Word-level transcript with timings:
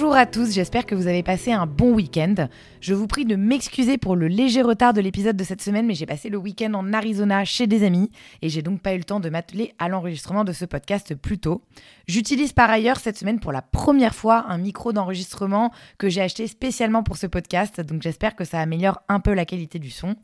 Bonjour 0.00 0.16
à 0.16 0.24
tous, 0.24 0.54
j'espère 0.54 0.86
que 0.86 0.94
vous 0.94 1.08
avez 1.08 1.22
passé 1.22 1.52
un 1.52 1.66
bon 1.66 1.92
week-end. 1.92 2.48
Je 2.80 2.94
vous 2.94 3.06
prie 3.06 3.26
de 3.26 3.36
m'excuser 3.36 3.98
pour 3.98 4.16
le 4.16 4.28
léger 4.28 4.62
retard 4.62 4.94
de 4.94 5.02
l'épisode 5.02 5.36
de 5.36 5.44
cette 5.44 5.60
semaine, 5.60 5.84
mais 5.84 5.92
j'ai 5.92 6.06
passé 6.06 6.30
le 6.30 6.38
week-end 6.38 6.72
en 6.72 6.94
Arizona 6.94 7.44
chez 7.44 7.66
des 7.66 7.84
amis 7.84 8.10
et 8.40 8.48
j'ai 8.48 8.62
donc 8.62 8.80
pas 8.80 8.94
eu 8.94 8.96
le 8.96 9.04
temps 9.04 9.20
de 9.20 9.28
m'atteler 9.28 9.74
à 9.78 9.90
l'enregistrement 9.90 10.44
de 10.44 10.54
ce 10.54 10.64
podcast 10.64 11.14
plus 11.14 11.38
tôt. 11.38 11.60
J'utilise 12.08 12.54
par 12.54 12.70
ailleurs 12.70 12.96
cette 12.96 13.18
semaine 13.18 13.40
pour 13.40 13.52
la 13.52 13.60
première 13.60 14.14
fois 14.14 14.46
un 14.48 14.56
micro 14.56 14.94
d'enregistrement 14.94 15.70
que 15.98 16.08
j'ai 16.08 16.22
acheté 16.22 16.46
spécialement 16.46 17.02
pour 17.02 17.18
ce 17.18 17.26
podcast, 17.26 17.82
donc 17.82 18.00
j'espère 18.00 18.36
que 18.36 18.44
ça 18.44 18.58
améliore 18.58 19.02
un 19.10 19.20
peu 19.20 19.34
la 19.34 19.44
qualité 19.44 19.78
du 19.78 19.90
son. 19.90 20.16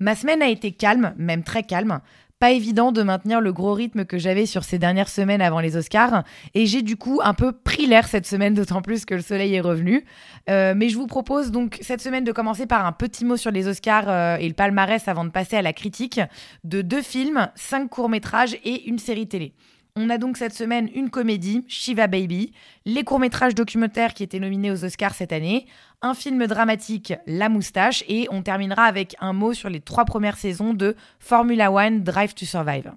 Ma 0.00 0.16
semaine 0.16 0.42
a 0.42 0.48
été 0.48 0.72
calme, 0.72 1.14
même 1.18 1.44
très 1.44 1.62
calme. 1.62 2.00
Pas 2.40 2.50
évident 2.50 2.92
de 2.92 3.02
maintenir 3.02 3.40
le 3.40 3.52
gros 3.52 3.72
rythme 3.72 4.04
que 4.04 4.18
j'avais 4.18 4.44
sur 4.44 4.64
ces 4.64 4.78
dernières 4.78 5.08
semaines 5.08 5.40
avant 5.40 5.60
les 5.60 5.76
Oscars. 5.76 6.24
Et 6.54 6.66
j'ai 6.66 6.82
du 6.82 6.96
coup 6.96 7.20
un 7.22 7.32
peu 7.32 7.52
pris 7.52 7.86
l'air 7.86 8.08
cette 8.08 8.26
semaine, 8.26 8.54
d'autant 8.54 8.82
plus 8.82 9.04
que 9.04 9.14
le 9.14 9.22
soleil 9.22 9.54
est 9.54 9.60
revenu. 9.60 10.04
Euh, 10.50 10.74
mais 10.76 10.88
je 10.88 10.96
vous 10.96 11.06
propose 11.06 11.50
donc 11.50 11.78
cette 11.80 12.00
semaine 12.00 12.24
de 12.24 12.32
commencer 12.32 12.66
par 12.66 12.84
un 12.86 12.92
petit 12.92 13.24
mot 13.24 13.36
sur 13.36 13.50
les 13.50 13.68
Oscars 13.68 14.08
euh, 14.08 14.36
et 14.36 14.48
le 14.48 14.54
palmarès 14.54 15.06
avant 15.08 15.24
de 15.24 15.30
passer 15.30 15.56
à 15.56 15.62
la 15.62 15.72
critique 15.72 16.20
de 16.64 16.82
deux 16.82 17.02
films, 17.02 17.48
cinq 17.54 17.88
courts-métrages 17.88 18.58
et 18.64 18.88
une 18.88 18.98
série 18.98 19.28
télé. 19.28 19.54
On 19.96 20.10
a 20.10 20.18
donc 20.18 20.38
cette 20.38 20.54
semaine 20.54 20.90
une 20.96 21.08
comédie, 21.08 21.64
Shiva 21.68 22.08
Baby, 22.08 22.50
les 22.84 23.04
courts-métrages 23.04 23.54
documentaires 23.54 24.12
qui 24.12 24.24
étaient 24.24 24.40
nominés 24.40 24.72
aux 24.72 24.84
Oscars 24.84 25.14
cette 25.14 25.32
année, 25.32 25.66
un 26.02 26.14
film 26.14 26.48
dramatique, 26.48 27.14
La 27.28 27.48
Moustache, 27.48 28.02
et 28.08 28.26
on 28.32 28.42
terminera 28.42 28.86
avec 28.86 29.14
un 29.20 29.32
mot 29.32 29.52
sur 29.52 29.70
les 29.70 29.78
trois 29.78 30.04
premières 30.04 30.36
saisons 30.36 30.74
de 30.74 30.96
Formula 31.20 31.70
One 31.70 32.02
Drive 32.02 32.34
to 32.34 32.44
Survive. 32.44 32.90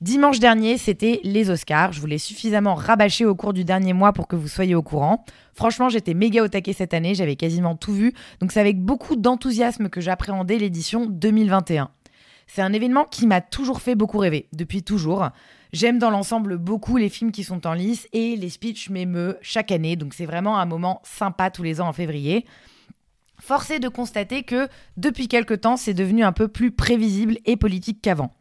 Dimanche 0.00 0.38
dernier, 0.38 0.78
c'était 0.78 1.18
les 1.24 1.50
Oscars. 1.50 1.92
Je 1.92 2.00
vous 2.00 2.06
l'ai 2.06 2.18
suffisamment 2.18 2.76
rabâché 2.76 3.24
au 3.24 3.34
cours 3.34 3.52
du 3.52 3.64
dernier 3.64 3.92
mois 3.92 4.12
pour 4.12 4.28
que 4.28 4.36
vous 4.36 4.46
soyez 4.46 4.76
au 4.76 4.82
courant. 4.82 5.24
Franchement, 5.52 5.88
j'étais 5.88 6.14
méga 6.14 6.44
au 6.44 6.48
taquet 6.48 6.74
cette 6.74 6.94
année, 6.94 7.16
j'avais 7.16 7.34
quasiment 7.34 7.74
tout 7.74 7.92
vu, 7.92 8.14
donc 8.38 8.52
c'est 8.52 8.60
avec 8.60 8.80
beaucoup 8.80 9.16
d'enthousiasme 9.16 9.88
que 9.88 10.00
j'appréhendais 10.00 10.58
l'édition 10.58 11.06
2021. 11.06 11.90
C'est 12.46 12.62
un 12.62 12.72
événement 12.72 13.04
qui 13.04 13.26
m'a 13.26 13.40
toujours 13.40 13.80
fait 13.80 13.94
beaucoup 13.94 14.18
rêver, 14.18 14.48
depuis 14.52 14.82
toujours. 14.82 15.28
J'aime 15.72 15.98
dans 15.98 16.10
l'ensemble 16.10 16.56
beaucoup 16.56 16.96
les 16.96 17.08
films 17.08 17.32
qui 17.32 17.42
sont 17.42 17.66
en 17.66 17.72
lice 17.72 18.06
et 18.12 18.36
les 18.36 18.48
speeches 18.48 18.90
m'émeut 18.90 19.38
chaque 19.42 19.72
année, 19.72 19.96
donc 19.96 20.14
c'est 20.14 20.26
vraiment 20.26 20.58
un 20.58 20.66
moment 20.66 21.00
sympa 21.04 21.50
tous 21.50 21.62
les 21.62 21.80
ans 21.80 21.88
en 21.88 21.92
février. 21.92 22.46
Force 23.40 23.70
est 23.70 23.80
de 23.80 23.88
constater 23.88 24.44
que 24.44 24.68
depuis 24.96 25.28
quelque 25.28 25.54
temps, 25.54 25.76
c'est 25.76 25.94
devenu 25.94 26.22
un 26.22 26.32
peu 26.32 26.48
plus 26.48 26.70
prévisible 26.70 27.38
et 27.44 27.56
politique 27.56 28.00
qu'avant. 28.00 28.32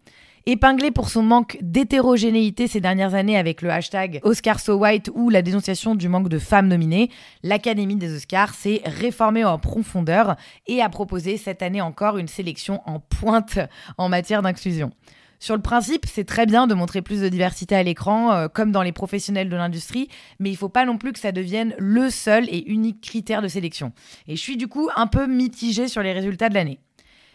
Épinglé 0.45 0.91
pour 0.91 1.07
son 1.07 1.23
manque 1.23 1.57
d'hétérogénéité 1.61 2.67
ces 2.67 2.81
dernières 2.81 3.13
années 3.13 3.37
avec 3.37 3.61
le 3.61 3.69
hashtag 3.69 4.19
Oscar 4.23 4.59
So 4.59 4.75
White 4.75 5.09
ou 5.15 5.29
la 5.29 5.41
dénonciation 5.41 5.95
du 5.95 6.09
manque 6.09 6.27
de 6.27 6.37
femmes 6.37 6.67
nominées, 6.67 7.09
l'Académie 7.43 7.95
des 7.95 8.13
Oscars 8.13 8.53
s'est 8.53 8.81
réformée 8.83 9.45
en 9.45 9.57
profondeur 9.57 10.35
et 10.67 10.81
a 10.81 10.89
proposé 10.89 11.37
cette 11.37 11.61
année 11.61 11.79
encore 11.79 12.17
une 12.17 12.27
sélection 12.27 12.81
en 12.85 12.99
pointe 12.99 13.57
en 13.97 14.09
matière 14.09 14.41
d'inclusion. 14.41 14.91
Sur 15.39 15.55
le 15.55 15.61
principe, 15.61 16.05
c'est 16.07 16.25
très 16.25 16.45
bien 16.45 16.67
de 16.67 16.73
montrer 16.73 17.01
plus 17.01 17.21
de 17.21 17.29
diversité 17.29 17.75
à 17.75 17.83
l'écran, 17.83 18.33
euh, 18.33 18.47
comme 18.49 18.73
dans 18.73 18.83
les 18.83 18.91
professionnels 18.91 19.47
de 19.47 19.55
l'industrie, 19.55 20.09
mais 20.39 20.49
il 20.49 20.57
faut 20.57 20.67
pas 20.67 20.85
non 20.85 20.97
plus 20.97 21.13
que 21.13 21.19
ça 21.19 21.31
devienne 21.31 21.73
le 21.79 22.09
seul 22.09 22.49
et 22.49 22.69
unique 22.69 22.99
critère 22.99 23.41
de 23.41 23.47
sélection. 23.47 23.93
Et 24.27 24.35
je 24.35 24.41
suis 24.41 24.57
du 24.57 24.67
coup 24.67 24.89
un 24.97 25.07
peu 25.07 25.25
mitigée 25.25 25.87
sur 25.87 26.03
les 26.03 26.11
résultats 26.11 26.49
de 26.49 26.53
l'année. 26.53 26.79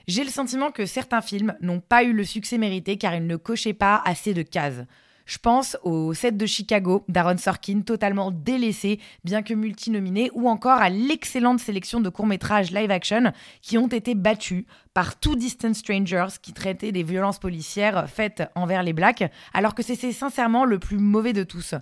J'ai 0.09 0.25
le 0.25 0.31
sentiment 0.31 0.71
que 0.71 0.87
certains 0.87 1.21
films 1.21 1.55
n'ont 1.61 1.81
pas 1.81 2.03
eu 2.03 2.15
le 2.15 2.25
succès 2.25 2.57
mérité 2.57 2.97
car 2.97 3.15
ils 3.15 3.27
ne 3.27 3.37
cochaient 3.37 3.75
pas 3.75 4.01
assez 4.07 4.33
de 4.33 4.41
cases. 4.41 4.87
Je 5.27 5.37
pense 5.37 5.77
au 5.83 6.15
set 6.15 6.39
de 6.39 6.47
Chicago 6.47 7.05
d'Aaron 7.09 7.37
Sorkin, 7.37 7.83
totalement 7.83 8.31
délaissé, 8.31 9.01
bien 9.25 9.43
que 9.43 9.53
multinominé, 9.53 10.31
ou 10.33 10.49
encore 10.49 10.79
à 10.79 10.89
l'excellente 10.89 11.61
sélection 11.61 12.01
de 12.01 12.09
courts-métrages 12.09 12.71
live-action 12.71 13.35
qui 13.61 13.77
ont 13.77 13.89
été 13.89 14.15
battus 14.15 14.65
par 14.95 15.21
Two 15.21 15.37
Distant 15.37 15.75
Strangers, 15.75 16.39
qui 16.41 16.55
traitait 16.55 16.91
des 16.91 17.03
violences 17.03 17.39
policières 17.39 18.09
faites 18.09 18.43
envers 18.55 18.83
les 18.83 18.95
blacks, 18.95 19.31
alors 19.53 19.75
que 19.75 19.83
c'est 19.83 19.95
sincèrement 20.13 20.65
le 20.65 20.79
plus 20.79 20.97
mauvais 20.97 21.35
de 21.35 21.45
tous. 21.45 21.75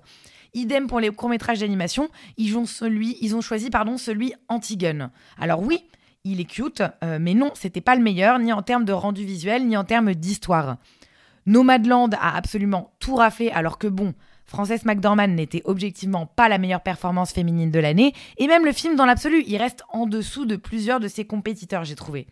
Idem 0.53 0.89
pour 0.89 0.99
les 0.99 1.11
courts-métrages 1.11 1.61
d'animation, 1.61 2.09
ils 2.39 2.59
ont, 2.59 2.67
celui, 2.67 3.19
ils 3.21 3.37
ont 3.37 3.41
choisi 3.41 3.71
pardon, 3.71 3.97
celui 3.97 4.33
Antigone. 4.49 5.11
Alors 5.39 5.63
oui, 5.63 5.85
il 6.33 6.41
est 6.41 6.45
cute, 6.45 6.83
euh, 7.03 7.19
mais 7.21 7.35
non, 7.35 7.51
c'était 7.55 7.81
pas 7.81 7.95
le 7.95 8.03
meilleur, 8.03 8.39
ni 8.39 8.53
en 8.53 8.63
termes 8.63 8.85
de 8.85 8.93
rendu 8.93 9.25
visuel, 9.25 9.67
ni 9.67 9.77
en 9.77 9.85
termes 9.85 10.15
d'histoire. 10.15 10.77
Nomadland 11.47 12.11
a 12.21 12.37
absolument 12.37 12.93
tout 12.99 13.15
raflé, 13.15 13.51
alors 13.51 13.79
que 13.79 13.87
bon, 13.87 14.15
Frances 14.45 14.85
McDormand 14.85 15.29
n'était 15.29 15.63
objectivement 15.65 16.27
pas 16.27 16.49
la 16.49 16.59
meilleure 16.59 16.83
performance 16.83 17.33
féminine 17.33 17.71
de 17.71 17.79
l'année, 17.79 18.13
et 18.39 18.47
même 18.49 18.65
le 18.65 18.73
film 18.73 18.97
dans 18.97 19.07
l'absolu, 19.07 19.45
il 19.47 19.57
reste 19.57 19.83
en 19.91 20.07
dessous 20.07 20.47
de 20.47 20.57
plusieurs 20.57 21.01
de 21.01 21.09
ses 21.09 21.25
compétiteurs, 21.25 21.85
j'ai 21.85 21.97
trouvé. 21.97 22.27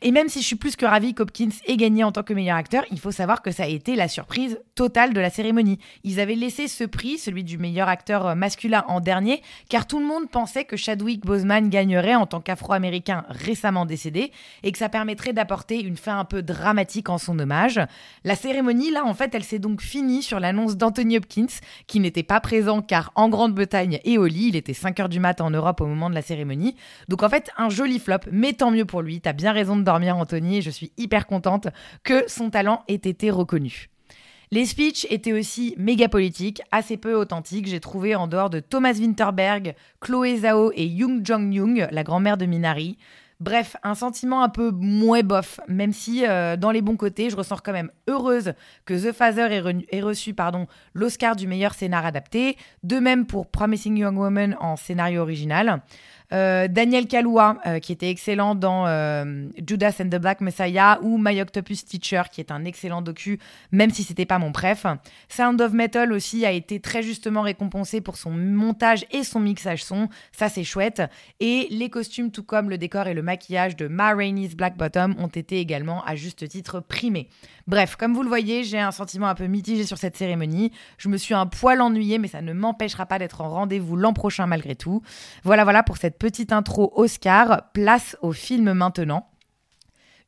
Et 0.00 0.12
même 0.12 0.28
si 0.28 0.42
je 0.42 0.46
suis 0.46 0.54
plus 0.54 0.76
que 0.76 0.86
ravie 0.86 1.12
qu'Hopkins 1.12 1.48
ait 1.66 1.76
gagné 1.76 2.04
en 2.04 2.12
tant 2.12 2.22
que 2.22 2.32
meilleur 2.32 2.56
acteur, 2.56 2.84
il 2.92 3.00
faut 3.00 3.10
savoir 3.10 3.42
que 3.42 3.50
ça 3.50 3.64
a 3.64 3.66
été 3.66 3.96
la 3.96 4.06
surprise 4.06 4.60
totale 4.76 5.12
de 5.12 5.18
la 5.18 5.28
cérémonie. 5.28 5.80
Ils 6.04 6.20
avaient 6.20 6.36
laissé 6.36 6.68
ce 6.68 6.84
prix, 6.84 7.18
celui 7.18 7.42
du 7.42 7.58
meilleur 7.58 7.88
acteur 7.88 8.36
masculin, 8.36 8.84
en 8.86 9.00
dernier, 9.00 9.42
car 9.68 9.88
tout 9.88 9.98
le 9.98 10.06
monde 10.06 10.30
pensait 10.30 10.64
que 10.64 10.76
Chadwick 10.76 11.26
Boseman 11.26 11.68
gagnerait 11.68 12.14
en 12.14 12.26
tant 12.26 12.40
qu'afro-américain 12.40 13.24
récemment 13.28 13.86
décédé, 13.86 14.30
et 14.62 14.70
que 14.70 14.78
ça 14.78 14.88
permettrait 14.88 15.32
d'apporter 15.32 15.80
une 15.80 15.96
fin 15.96 16.20
un 16.20 16.24
peu 16.24 16.42
dramatique 16.42 17.08
en 17.08 17.18
son 17.18 17.36
hommage. 17.40 17.80
La 18.22 18.36
cérémonie, 18.36 18.92
là, 18.92 19.04
en 19.04 19.14
fait, 19.14 19.34
elle 19.34 19.42
s'est 19.42 19.58
donc 19.58 19.80
finie 19.80 20.22
sur 20.22 20.38
l'annonce 20.38 20.76
d'Anthony 20.76 21.16
Hopkins, 21.16 21.46
qui 21.88 21.98
n'était 21.98 22.22
pas 22.22 22.38
présent 22.38 22.82
car 22.82 23.10
en 23.16 23.28
Grande-Bretagne 23.28 23.98
et 24.04 24.16
au 24.16 24.26
lit, 24.26 24.50
il 24.50 24.56
était 24.56 24.72
5h 24.72 25.08
du 25.08 25.18
mat 25.18 25.40
en 25.40 25.50
Europe 25.50 25.80
au 25.80 25.86
moment 25.86 26.08
de 26.08 26.14
la 26.14 26.22
cérémonie. 26.22 26.76
Donc 27.08 27.24
en 27.24 27.28
fait, 27.28 27.50
un 27.58 27.68
joli 27.68 27.98
flop, 27.98 28.18
mais 28.30 28.52
tant 28.52 28.70
mieux 28.70 28.84
pour 28.84 29.02
lui, 29.02 29.20
t'as 29.20 29.32
bien 29.32 29.50
raison 29.50 29.76
de 29.76 29.87
dormir 29.88 30.18
Anthony 30.18 30.58
et 30.58 30.62
je 30.62 30.68
suis 30.68 30.92
hyper 30.98 31.26
contente 31.26 31.68
que 32.04 32.28
son 32.28 32.50
talent 32.50 32.82
ait 32.88 32.94
été 32.94 33.30
reconnu. 33.30 33.88
Les 34.50 34.66
speeches 34.66 35.06
étaient 35.08 35.32
aussi 35.32 35.74
méga 35.78 36.10
politiques, 36.10 36.60
assez 36.72 36.98
peu 36.98 37.14
authentiques, 37.14 37.66
j'ai 37.66 37.80
trouvé 37.80 38.14
en 38.14 38.26
dehors 38.26 38.50
de 38.50 38.60
Thomas 38.60 38.92
Winterberg, 38.92 39.74
Chloé 40.00 40.36
Zhao 40.40 40.72
et 40.74 40.84
Young 40.84 41.24
Jong-young, 41.24 41.88
la 41.90 42.04
grand-mère 42.04 42.36
de 42.36 42.44
Minari. 42.44 42.98
Bref, 43.40 43.76
un 43.82 43.94
sentiment 43.94 44.42
un 44.42 44.48
peu 44.48 44.70
moins 44.72 45.22
bof, 45.22 45.60
même 45.68 45.92
si 45.92 46.26
euh, 46.26 46.56
dans 46.56 46.72
les 46.72 46.82
bons 46.82 46.96
côtés, 46.96 47.30
je 47.30 47.36
ressens 47.36 47.58
quand 47.64 47.72
même 47.72 47.92
heureuse 48.08 48.52
que 48.84 48.94
The 48.94 49.12
Father 49.14 49.72
ait 49.90 50.00
reçu 50.00 50.34
pardon, 50.34 50.66
l'Oscar 50.92 51.36
du 51.36 51.46
meilleur 51.46 51.72
scénar 51.72 52.04
adapté, 52.04 52.56
de 52.82 52.98
même 52.98 53.26
pour 53.26 53.46
Promising 53.46 53.96
Young 53.96 54.18
Woman 54.18 54.56
en 54.60 54.76
scénario 54.76 55.22
original. 55.22 55.82
Euh, 56.32 56.68
Daniel 56.68 57.06
Kaluuya, 57.06 57.56
euh, 57.66 57.78
qui 57.78 57.92
était 57.92 58.10
excellent 58.10 58.54
dans 58.54 58.86
euh, 58.86 59.46
Judas 59.66 59.94
and 60.00 60.08
the 60.08 60.20
Black 60.20 60.40
Messiah, 60.40 60.98
ou 61.02 61.16
My 61.18 61.40
Octopus 61.40 61.84
Teacher, 61.84 62.22
qui 62.30 62.40
est 62.40 62.50
un 62.50 62.64
excellent 62.64 63.00
docu, 63.00 63.38
même 63.72 63.90
si 63.90 64.02
c'était 64.02 64.26
pas 64.26 64.38
mon 64.38 64.52
préf. 64.52 64.86
Sound 65.28 65.60
of 65.60 65.72
Metal 65.72 66.12
aussi 66.12 66.44
a 66.44 66.52
été 66.52 66.80
très 66.80 67.02
justement 67.02 67.42
récompensé 67.42 68.00
pour 68.00 68.16
son 68.16 68.30
montage 68.30 69.06
et 69.10 69.22
son 69.24 69.40
mixage 69.40 69.84
son, 69.84 70.08
ça 70.32 70.48
c'est 70.48 70.64
chouette. 70.64 71.02
Et 71.40 71.66
les 71.70 71.88
costumes, 71.88 72.30
tout 72.30 72.42
comme 72.42 72.68
le 72.68 72.76
décor 72.76 73.06
et 73.06 73.14
le 73.14 73.22
maquillage 73.22 73.76
de 73.76 73.88
Ma 73.88 74.14
Rainey's 74.14 74.54
Black 74.54 74.76
Bottom, 74.76 75.14
ont 75.18 75.28
été 75.28 75.60
également 75.60 76.04
à 76.04 76.14
juste 76.14 76.46
titre 76.48 76.80
primés. 76.80 77.28
Bref, 77.66 77.96
comme 77.96 78.14
vous 78.14 78.22
le 78.22 78.28
voyez, 78.28 78.64
j'ai 78.64 78.78
un 78.78 78.92
sentiment 78.92 79.28
un 79.28 79.34
peu 79.34 79.46
mitigé 79.46 79.84
sur 79.84 79.98
cette 79.98 80.16
cérémonie. 80.16 80.72
Je 80.96 81.08
me 81.08 81.18
suis 81.18 81.34
un 81.34 81.46
poil 81.46 81.80
ennuyée, 81.82 82.18
mais 82.18 82.28
ça 82.28 82.40
ne 82.40 82.52
m'empêchera 82.54 83.04
pas 83.04 83.18
d'être 83.18 83.42
en 83.42 83.50
rendez-vous 83.50 83.94
l'an 83.94 84.14
prochain 84.14 84.46
malgré 84.46 84.74
tout. 84.74 85.02
Voilà, 85.44 85.64
voilà 85.64 85.82
pour 85.82 85.98
cette 85.98 86.17
petite 86.18 86.52
intro 86.52 86.92
Oscar. 86.96 87.70
Place 87.72 88.16
au 88.22 88.32
film 88.32 88.72
maintenant. 88.72 89.26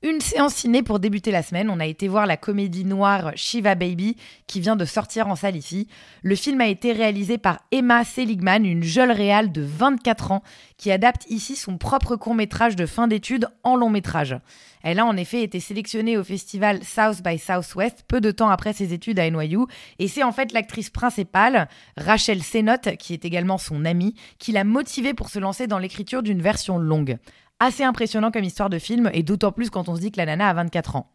Une 0.02 0.23
séance 0.23 0.55
ciné 0.55 0.82
pour 0.82 0.99
débuter 0.99 1.31
la 1.31 1.43
semaine. 1.43 1.69
On 1.69 1.79
a 1.79 1.85
été 1.85 2.08
voir 2.08 2.25
la 2.25 2.38
comédie 2.38 2.87
noire 2.87 3.32
Shiva 3.37 3.75
Baby 3.75 4.17
qui 4.47 4.58
vient 4.58 4.75
de 4.75 4.87
sortir 4.87 5.29
en 5.29 5.37
salle 5.37 5.56
ici. 5.56 5.88
Le 6.23 6.35
film 6.37 6.62
a 6.62 6.69
été 6.69 6.93
réalisé 6.93 7.37
par 7.37 7.61
Emma 7.70 8.02
Seligman, 8.02 8.64
une 8.64 8.82
jeune 8.82 9.11
réale 9.11 9.52
de 9.52 9.61
24 9.61 10.32
ans 10.32 10.43
qui 10.79 10.91
adapte 10.91 11.26
ici 11.29 11.55
son 11.55 11.76
propre 11.76 12.17
court-métrage 12.17 12.76
de 12.76 12.87
fin 12.87 13.08
d'études 13.08 13.49
en 13.62 13.76
long 13.76 13.91
métrage. 13.91 14.38
Elle 14.82 15.00
a 15.00 15.05
en 15.05 15.19
effet 15.19 15.43
été 15.43 15.61
sélectionnée 15.61 16.17
au 16.17 16.25
festival 16.25 16.82
South 16.82 17.23
by 17.23 17.38
Southwest 17.38 18.05
peu 18.08 18.23
de 18.23 18.31
temps 18.31 18.49
après 18.49 18.73
ses 18.73 18.94
études 18.94 19.19
à 19.19 19.31
NYU 19.31 19.67
et 19.99 20.08
c'est 20.08 20.23
en 20.23 20.32
fait 20.32 20.55
l'actrice 20.55 20.88
principale, 20.88 21.69
Rachel 21.99 22.43
Sennott, 22.43 22.96
qui 22.96 23.12
est 23.12 23.26
également 23.26 23.58
son 23.58 23.85
amie, 23.85 24.14
qui 24.38 24.53
l'a 24.53 24.64
motivée 24.64 25.12
pour 25.12 25.29
se 25.29 25.38
lancer 25.38 25.67
dans 25.67 25.79
l'écriture 25.79 26.23
d'une 26.23 26.41
version 26.41 26.79
longue. 26.79 27.19
Assez 27.61 27.85
impressionnant 27.85 28.31
comme 28.31 28.43
histoire 28.43 28.71
de 28.71 28.79
film, 28.79 29.11
et 29.12 29.23
d'autant 29.23 29.53
plus 29.53 29.69
quand 29.69 29.89
on 29.89 29.95
se 29.95 30.01
dit 30.01 30.11
que 30.11 30.17
la 30.17 30.27
nana 30.27 30.49
a 30.49 30.55
24 30.55 30.97
ans. 30.97 31.11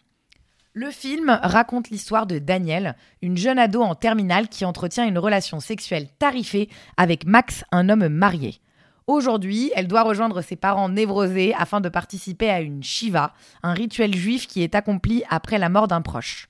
Le 0.74 0.92
film 0.92 1.40
raconte 1.42 1.90
l'histoire 1.90 2.28
de 2.28 2.38
Danielle, 2.38 2.96
une 3.22 3.38
jeune 3.38 3.58
ado 3.58 3.82
en 3.82 3.96
terminale 3.96 4.48
qui 4.48 4.64
entretient 4.64 5.08
une 5.08 5.18
relation 5.18 5.60
sexuelle 5.60 6.08
tarifée 6.20 6.70
avec 6.98 7.26
Max, 7.26 7.64
un 7.72 7.90
homme 7.90 8.10
marié. 8.10 8.60
Aujourd'hui, 9.08 9.72
elle 9.76 9.88
doit 9.88 10.04
rejoindre 10.04 10.42
ses 10.42 10.56
parents 10.56 10.90
névrosés 10.90 11.54
afin 11.58 11.80
de 11.82 11.90
participer 11.90 12.50
à 12.50 12.62
une 12.62 12.84
Shiva, 12.84 13.34
un 13.64 13.74
rituel 13.74 14.14
juif 14.14 14.48
qui 14.48 14.64
est 14.64 14.76
accompli 14.76 15.24
après 15.30 15.60
la 15.60 15.70
mort 15.70 15.88
d'un 15.88 16.02
proche. 16.02 16.50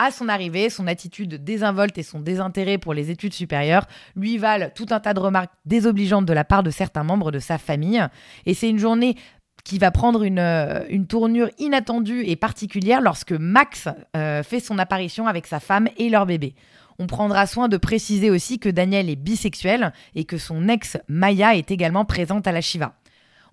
À 0.00 0.12
son 0.12 0.28
arrivée, 0.28 0.70
son 0.70 0.86
attitude 0.86 1.42
désinvolte 1.42 1.98
et 1.98 2.04
son 2.04 2.20
désintérêt 2.20 2.78
pour 2.78 2.94
les 2.94 3.10
études 3.10 3.34
supérieures 3.34 3.86
lui 4.14 4.38
valent 4.38 4.70
tout 4.72 4.86
un 4.90 5.00
tas 5.00 5.12
de 5.12 5.18
remarques 5.18 5.52
désobligeantes 5.66 6.24
de 6.24 6.32
la 6.32 6.44
part 6.44 6.62
de 6.62 6.70
certains 6.70 7.02
membres 7.02 7.32
de 7.32 7.40
sa 7.40 7.58
famille. 7.58 8.06
Et 8.46 8.54
c'est 8.54 8.70
une 8.70 8.78
journée 8.78 9.16
qui 9.64 9.78
va 9.78 9.90
prendre 9.90 10.22
une, 10.22 10.38
euh, 10.38 10.84
une, 10.88 11.08
tournure 11.08 11.50
inattendue 11.58 12.22
et 12.24 12.36
particulière 12.36 13.00
lorsque 13.00 13.32
Max 13.32 13.88
euh, 14.16 14.44
fait 14.44 14.60
son 14.60 14.78
apparition 14.78 15.26
avec 15.26 15.48
sa 15.48 15.58
femme 15.58 15.88
et 15.96 16.08
leur 16.08 16.26
bébé. 16.26 16.54
On 17.00 17.08
prendra 17.08 17.46
soin 17.46 17.68
de 17.68 17.76
préciser 17.76 18.30
aussi 18.30 18.60
que 18.60 18.68
Daniel 18.68 19.10
est 19.10 19.16
bisexuel 19.16 19.92
et 20.14 20.24
que 20.24 20.38
son 20.38 20.68
ex 20.68 20.96
Maya 21.08 21.56
est 21.56 21.72
également 21.72 22.04
présente 22.04 22.46
à 22.46 22.52
la 22.52 22.60
Shiva. 22.60 22.94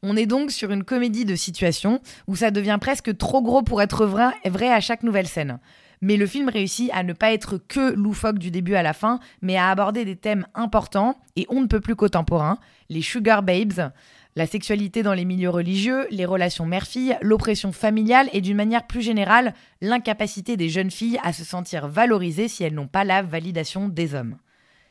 On 0.03 0.15
est 0.15 0.25
donc 0.27 0.51
sur 0.51 0.71
une 0.71 0.83
comédie 0.83 1.25
de 1.25 1.36
situation 1.36 2.00
où 2.27 2.36
ça 2.36 2.51
devient 2.51 2.77
presque 2.80 3.18
trop 3.18 3.42
gros 3.42 3.63
pour 3.63 3.81
être 3.81 4.06
vrai, 4.06 4.30
vrai 4.45 4.71
à 4.71 4.80
chaque 4.80 5.01
nouvelle 5.01 5.27
scène. 5.27 5.59
Mais 6.06 6.18
le 6.18 6.28
film 6.28 6.50
réussit 6.50 6.92
à 6.94 7.02
ne 7.02 7.13
pas 7.13 7.34
être 7.34 7.57
que 7.57 7.96
loufoque 7.96 8.38
du 8.38 8.52
début 8.52 8.75
à 8.75 8.84
la 8.84 8.94
fin, 8.94 9.19
mais 9.42 9.57
à 9.57 9.72
aborder 9.72 10.06
des 10.06 10.16
thèmes 10.16 10.46
importants 10.54 11.18
et 11.36 11.48
on 11.50 11.62
ne 11.62 11.66
peut 11.66 11.80
plus 11.80 11.96
contemporains, 11.96 12.60
les 12.90 13.02
sugar 13.02 13.42
babes, 13.42 13.92
la 14.36 14.46
sexualité 14.46 15.02
dans 15.02 15.16
les 15.16 15.25
milieux 15.25 15.50
religieux, 15.50 16.06
les 16.12 16.25
relations 16.25 16.68
mère-fille, 16.68 17.18
l'oppression 17.24 17.72
familiale 17.72 18.30
et 18.34 18.42
d'une 18.42 18.56
manière 18.56 18.86
plus 18.86 19.02
générale, 19.02 19.56
l'incapacité 19.81 20.57
des 20.57 20.69
jeunes 20.69 20.92
filles 20.92 21.18
à 21.24 21.34
se 21.34 21.44
sentir 21.44 21.88
valorisées 21.88 22.50
si 22.50 22.63
elles 22.63 22.75
n'ont 22.75 22.86
pas 22.86 23.04
la 23.04 23.24
validation 23.24 23.90
des 23.90 24.13
hommes. 24.13 24.38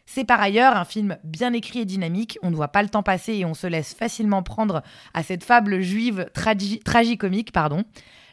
C'est 0.06 0.24
par 0.24 0.40
ailleurs 0.40 0.76
un 0.76 0.84
film 0.84 1.16
bien 1.22 1.52
écrit 1.52 1.78
et 1.78 1.84
dynamique, 1.84 2.40
on 2.42 2.50
ne 2.50 2.56
voit 2.56 2.72
pas 2.72 2.82
le 2.82 2.88
temps 2.88 3.04
passer 3.04 3.34
et 3.34 3.44
on 3.44 3.54
se 3.54 3.68
laisse 3.68 3.94
facilement 3.94 4.42
prendre 4.42 4.82
à 5.14 5.22
cette 5.22 5.44
fable 5.44 5.80
juive 5.80 6.28
tragicomique, 6.84 7.52
pardon. 7.52 7.84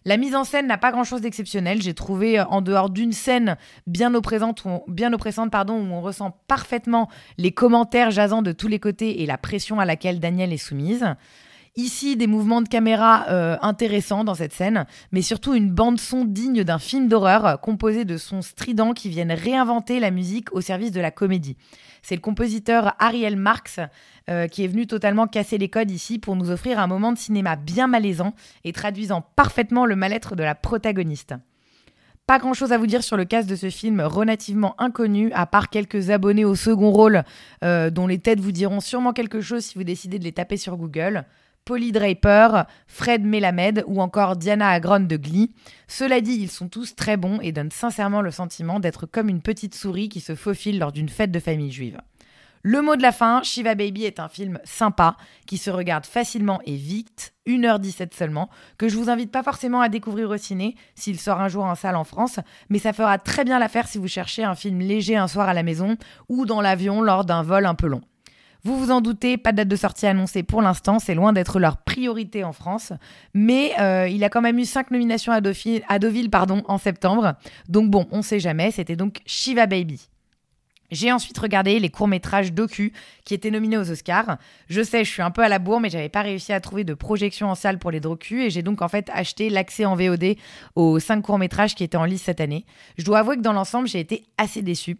La 0.03 0.17
mise 0.17 0.35
en 0.35 0.43
scène 0.43 0.65
n'a 0.65 0.79
pas 0.79 0.91
grand-chose 0.91 1.21
d'exceptionnel. 1.21 1.81
J'ai 1.81 1.93
trouvé, 1.93 2.39
euh, 2.39 2.45
en 2.45 2.61
dehors 2.61 2.89
d'une 2.89 3.13
scène 3.13 3.57
bien, 3.85 4.13
oppressante, 4.15 4.65
où 4.65 4.81
bien 4.87 5.13
oppressante 5.13 5.51
pardon, 5.51 5.75
où 5.75 5.93
on 5.93 6.01
ressent 6.01 6.37
parfaitement 6.47 7.07
les 7.37 7.51
commentaires 7.51 8.09
jasants 8.09 8.41
de 8.41 8.51
tous 8.51 8.67
les 8.67 8.79
côtés 8.79 9.21
et 9.21 9.25
la 9.25 9.37
pression 9.37 9.79
à 9.79 9.85
laquelle 9.85 10.19
Danielle 10.19 10.53
est 10.53 10.57
soumise. 10.57 11.05
Ici, 11.77 12.17
des 12.17 12.27
mouvements 12.27 12.61
de 12.61 12.67
caméra 12.67 13.27
euh, 13.29 13.55
intéressants 13.61 14.25
dans 14.25 14.35
cette 14.35 14.51
scène, 14.51 14.85
mais 15.13 15.21
surtout 15.21 15.53
une 15.53 15.71
bande-son 15.71 16.25
digne 16.25 16.65
d'un 16.65 16.79
film 16.79 17.07
d'horreur 17.07 17.45
euh, 17.45 17.55
composé 17.55 18.03
de 18.03 18.17
sons 18.17 18.41
stridents 18.41 18.91
qui 18.91 19.07
viennent 19.07 19.31
réinventer 19.31 20.01
la 20.01 20.11
musique 20.11 20.51
au 20.51 20.59
service 20.59 20.91
de 20.91 20.99
la 20.99 21.11
comédie. 21.11 21.55
C'est 22.01 22.15
le 22.15 22.21
compositeur 22.21 22.93
Ariel 22.99 23.37
Marx 23.37 23.79
euh, 24.29 24.49
qui 24.49 24.65
est 24.65 24.67
venu 24.67 24.85
totalement 24.85 25.27
casser 25.27 25.57
les 25.57 25.69
codes 25.69 25.91
ici 25.91 26.19
pour 26.19 26.35
nous 26.35 26.51
offrir 26.51 26.77
un 26.77 26.87
moment 26.87 27.13
de 27.13 27.17
cinéma 27.17 27.55
bien 27.55 27.87
malaisant 27.87 28.33
et 28.65 28.73
traduisant 28.73 29.23
parfaitement 29.37 29.85
le 29.85 29.95
mal-être 29.95 30.35
de 30.35 30.43
la 30.43 30.55
protagoniste. 30.55 31.35
Pas 32.27 32.37
grand 32.37 32.53
chose 32.53 32.73
à 32.73 32.77
vous 32.77 32.87
dire 32.87 33.01
sur 33.01 33.15
le 33.15 33.23
cast 33.23 33.49
de 33.49 33.55
ce 33.55 33.69
film 33.69 34.01
relativement 34.01 34.75
inconnu, 34.77 35.31
à 35.31 35.45
part 35.45 35.69
quelques 35.69 36.09
abonnés 36.09 36.45
au 36.45 36.55
second 36.55 36.91
rôle 36.91 37.23
dont 37.61 38.07
les 38.07 38.19
têtes 38.19 38.39
vous 38.39 38.53
diront 38.53 38.79
sûrement 38.79 39.11
quelque 39.11 39.41
chose 39.41 39.65
si 39.65 39.77
vous 39.77 39.83
décidez 39.83 40.17
de 40.17 40.23
les 40.23 40.31
taper 40.31 40.55
sur 40.55 40.77
Google. 40.77 41.25
Polly 41.71 41.93
Draper, 41.93 42.65
Fred 42.85 43.23
Melamed 43.23 43.85
ou 43.87 44.01
encore 44.01 44.35
Diana 44.35 44.71
Agron 44.71 45.07
de 45.07 45.15
Glee. 45.15 45.53
Cela 45.87 46.19
dit, 46.19 46.33
ils 46.33 46.51
sont 46.51 46.67
tous 46.67 46.97
très 46.97 47.15
bons 47.15 47.39
et 47.39 47.53
donnent 47.53 47.71
sincèrement 47.71 48.21
le 48.21 48.29
sentiment 48.29 48.81
d'être 48.81 49.05
comme 49.05 49.29
une 49.29 49.41
petite 49.41 49.73
souris 49.73 50.09
qui 50.09 50.19
se 50.19 50.35
faufile 50.35 50.79
lors 50.79 50.91
d'une 50.91 51.07
fête 51.07 51.31
de 51.31 51.39
famille 51.39 51.71
juive. 51.71 51.97
Le 52.61 52.81
mot 52.81 52.97
de 52.97 53.01
la 53.01 53.13
fin, 53.13 53.41
Shiva 53.41 53.73
Baby 53.73 54.03
est 54.03 54.19
un 54.19 54.27
film 54.27 54.59
sympa, 54.65 55.15
qui 55.47 55.57
se 55.57 55.69
regarde 55.69 56.05
facilement 56.05 56.59
et 56.65 56.75
vite, 56.75 57.33
1h17 57.47 58.13
seulement, 58.17 58.49
que 58.77 58.89
je 58.89 58.97
vous 58.97 59.09
invite 59.09 59.31
pas 59.31 59.41
forcément 59.41 59.79
à 59.79 59.87
découvrir 59.87 60.29
au 60.29 60.35
ciné, 60.35 60.75
s'il 60.95 61.21
sort 61.21 61.39
un 61.39 61.47
jour 61.47 61.63
en 61.63 61.75
salle 61.75 61.95
en 61.95 62.03
France, 62.03 62.41
mais 62.67 62.79
ça 62.79 62.91
fera 62.91 63.17
très 63.17 63.45
bien 63.45 63.59
l'affaire 63.59 63.87
si 63.87 63.97
vous 63.97 64.09
cherchez 64.09 64.43
un 64.43 64.55
film 64.55 64.81
léger 64.81 65.15
un 65.15 65.29
soir 65.29 65.47
à 65.47 65.53
la 65.53 65.63
maison 65.63 65.95
ou 66.27 66.45
dans 66.45 66.59
l'avion 66.59 67.01
lors 67.01 67.23
d'un 67.23 67.43
vol 67.43 67.65
un 67.65 67.75
peu 67.75 67.87
long. 67.87 68.01
Vous 68.63 68.77
vous 68.77 68.91
en 68.91 69.01
doutez, 69.01 69.37
pas 69.37 69.51
de 69.51 69.57
date 69.57 69.67
de 69.67 69.75
sortie 69.75 70.05
annoncée 70.05 70.43
pour 70.43 70.61
l'instant, 70.61 70.99
c'est 70.99 71.15
loin 71.15 71.33
d'être 71.33 71.59
leur 71.59 71.77
priorité 71.77 72.43
en 72.43 72.53
France, 72.53 72.93
mais 73.33 73.73
euh, 73.79 74.07
il 74.07 74.23
a 74.23 74.29
quand 74.29 74.41
même 74.41 74.59
eu 74.59 74.65
cinq 74.65 74.91
nominations 74.91 75.31
à 75.31 75.41
Deauville, 75.41 76.29
pardon, 76.29 76.61
en 76.67 76.77
septembre, 76.77 77.33
donc 77.69 77.89
bon, 77.89 78.07
on 78.11 78.21
sait 78.21 78.39
jamais, 78.39 78.69
c'était 78.69 78.95
donc 78.95 79.21
Shiva 79.25 79.65
Baby. 79.65 80.07
J'ai 80.91 81.11
ensuite 81.11 81.37
regardé 81.37 81.79
les 81.79 81.89
courts-métrages 81.89 82.51
docu 82.51 82.91
qui 83.23 83.33
étaient 83.33 83.49
nominés 83.49 83.77
aux 83.77 83.89
Oscars. 83.89 84.37
Je 84.67 84.83
sais, 84.83 85.05
je 85.05 85.09
suis 85.09 85.21
un 85.21 85.31
peu 85.31 85.41
à 85.41 85.47
la 85.47 85.57
bourre, 85.57 85.79
mais 85.79 85.89
j'avais 85.89 86.09
pas 86.09 86.21
réussi 86.21 86.51
à 86.51 86.59
trouver 86.59 86.83
de 86.83 86.93
projection 86.93 87.49
en 87.49 87.55
salle 87.55 87.79
pour 87.79 87.91
les 87.91 88.01
docu 88.01 88.43
et 88.43 88.49
j'ai 88.49 88.61
donc 88.61 88.81
en 88.81 88.89
fait 88.89 89.09
acheté 89.13 89.49
l'accès 89.49 89.85
en 89.85 89.95
VOD 89.95 90.35
aux 90.75 90.99
cinq 90.99 91.21
courts-métrages 91.21 91.75
qui 91.75 91.85
étaient 91.85 91.97
en 91.97 92.03
liste 92.03 92.25
cette 92.25 92.41
année. 92.41 92.65
Je 92.97 93.05
dois 93.05 93.19
avouer 93.19 93.37
que 93.37 93.41
dans 93.41 93.53
l'ensemble, 93.53 93.87
j'ai 93.87 94.01
été 94.01 94.25
assez 94.37 94.61
déçue. 94.61 94.97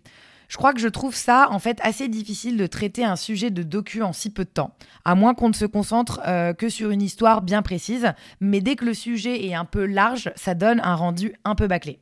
Je 0.52 0.58
crois 0.58 0.74
que 0.74 0.82
je 0.82 0.90
trouve 0.90 1.16
ça 1.16 1.48
en 1.50 1.60
fait 1.60 1.80
assez 1.82 2.10
difficile 2.10 2.58
de 2.58 2.68
traiter 2.68 3.06
un 3.06 3.16
sujet 3.16 3.52
de 3.52 3.64
docu 3.64 4.02
en 4.02 4.12
si 4.12 4.30
peu 4.30 4.44
de 4.44 4.50
temps, 4.50 4.76
à 5.06 5.16
moins 5.16 5.34
qu'on 5.34 5.48
ne 5.48 5.54
se 5.54 5.64
concentre 5.64 6.20
euh, 6.28 6.52
que 6.52 6.68
sur 6.68 6.92
une 6.92 7.02
histoire 7.02 7.42
bien 7.42 7.62
précise, 7.62 8.12
mais 8.42 8.60
dès 8.60 8.76
que 8.76 8.84
le 8.84 8.94
sujet 8.94 9.46
est 9.46 9.54
un 9.54 9.64
peu 9.64 9.86
large, 9.86 10.30
ça 10.36 10.54
donne 10.54 10.82
un 10.84 10.96
rendu 10.96 11.34
un 11.46 11.56
peu 11.56 11.68
bâclé. 11.68 12.02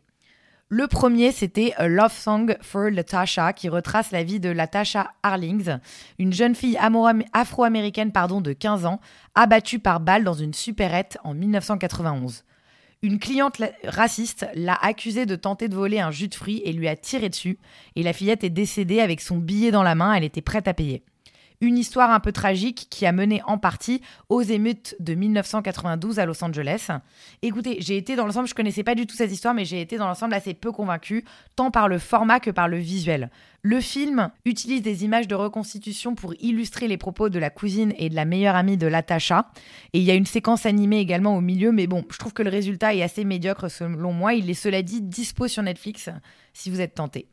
Le 0.68 0.88
premier, 0.88 1.32
c'était 1.32 1.74
A 1.78 1.88
Love 1.88 2.12
Song 2.12 2.58
for 2.62 2.90
Latasha, 2.90 3.54
qui 3.54 3.70
retrace 3.70 4.10
la 4.10 4.24
vie 4.24 4.40
de 4.40 4.50
Latasha 4.50 5.12
Harlings, 5.22 5.78
une 6.18 6.34
jeune 6.34 6.56
fille 6.56 6.80
afro-américaine 7.34 8.12
de 8.12 8.54
15 8.54 8.88
ans, 8.88 9.00
abattue 9.36 9.78
par 9.78 10.00
balle 10.00 10.24
dans 10.24 10.34
une 10.34 10.56
supérette 10.56 11.20
en 11.24 11.36
1991. 11.36 12.46
Une 13.02 13.18
cliente 13.18 13.62
raciste 13.86 14.46
l'a 14.56 14.76
accusée 14.76 15.26
de 15.26 15.38
tenter 15.38 15.70
de 15.70 15.76
voler 15.76 16.00
un 16.00 16.12
jus 16.12 16.28
de 16.28 16.36
fruits 16.36 16.62
et 16.66 16.74
lui 16.74 16.90
a 16.90 16.98
tiré 16.98 17.30
dessus. 17.30 17.58
Et 17.96 18.04
la 18.04 18.12
fillette 18.12 18.44
est 18.44 18.50
décédée 18.50 19.00
avec 19.00 19.22
son 19.22 19.38
billet 19.38 19.72
dans 19.72 19.84
la 19.84 19.96
main, 19.96 20.14
elle 20.14 20.26
était 20.26 20.42
prête 20.42 20.68
à 20.68 20.74
payer. 20.74 21.04
Une 21.62 21.78
histoire 21.78 22.12
un 22.12 22.22
peu 22.22 22.32
tragique 22.32 22.88
qui 22.90 23.06
a 23.06 23.12
mené 23.12 23.42
en 23.46 23.58
partie 23.58 24.02
aux 24.30 24.42
émeutes 24.42 24.96
de 25.02 25.14
1992 25.14 26.18
à 26.18 26.26
Los 26.26 26.42
Angeles. 26.42 26.88
Écoutez, 27.42 27.82
j'ai 27.82 27.98
été 27.98 28.16
dans 28.16 28.26
l'ensemble, 28.26 28.48
je 28.48 28.56
connaissais 28.56 28.84
pas 28.84 28.96
du 28.96 29.06
tout 29.06 29.18
cette 29.18 29.34
histoire, 29.34 29.54
mais 29.54 29.66
j'ai 29.66 29.82
été 29.82 29.98
dans 29.98 30.08
l'ensemble 30.08 30.34
assez 30.34 30.54
peu 30.54 30.72
convaincue, 30.72 31.26
tant 31.58 31.70
par 31.70 31.90
le 31.90 32.00
format 32.00 32.40
que 32.40 32.50
par 32.50 32.70
le 32.70 32.78
visuel. 32.78 33.30
Le 33.62 33.82
film 33.82 34.30
utilise 34.46 34.82
des 34.82 35.04
images 35.04 35.28
de 35.28 35.36
reconstitution 35.36 36.16
pour 36.16 36.34
illustrer 36.40 36.88
les 36.88 36.96
propos 36.96 37.28
de 37.28 37.40
la 37.40 37.50
cousine 37.50 37.94
et 37.98 38.10
de 38.10 38.16
la 38.16 38.24
meilleure 38.24 38.56
amie 38.56 38.78
de 38.78 38.88
Latasha. 38.88 39.52
Et 39.92 40.00
il 40.00 40.06
y 40.06 40.12
a 40.12 40.16
une 40.16 40.26
séquence 40.26 40.66
animée 40.66 41.00
également 41.00 41.36
au 41.36 41.42
milieu, 41.42 41.74
mais 41.74 41.88
bon, 41.88 42.06
je 42.10 42.18
trouve 42.20 42.32
que 42.32 42.44
le 42.44 42.50
résultat 42.50 42.96
est 42.96 43.04
assez 43.04 43.26
médiocre 43.26 43.70
selon 43.70 44.14
moi. 44.14 44.34
Il 44.34 44.50
est 44.50 44.54
cela 44.54 44.82
dit 44.82 45.02
dispo 45.02 45.50
sur 45.50 45.62
Netflix 45.62 46.10
si 46.54 46.70
vous 46.70 46.80
êtes 46.80 46.96
tenté. 46.96 47.28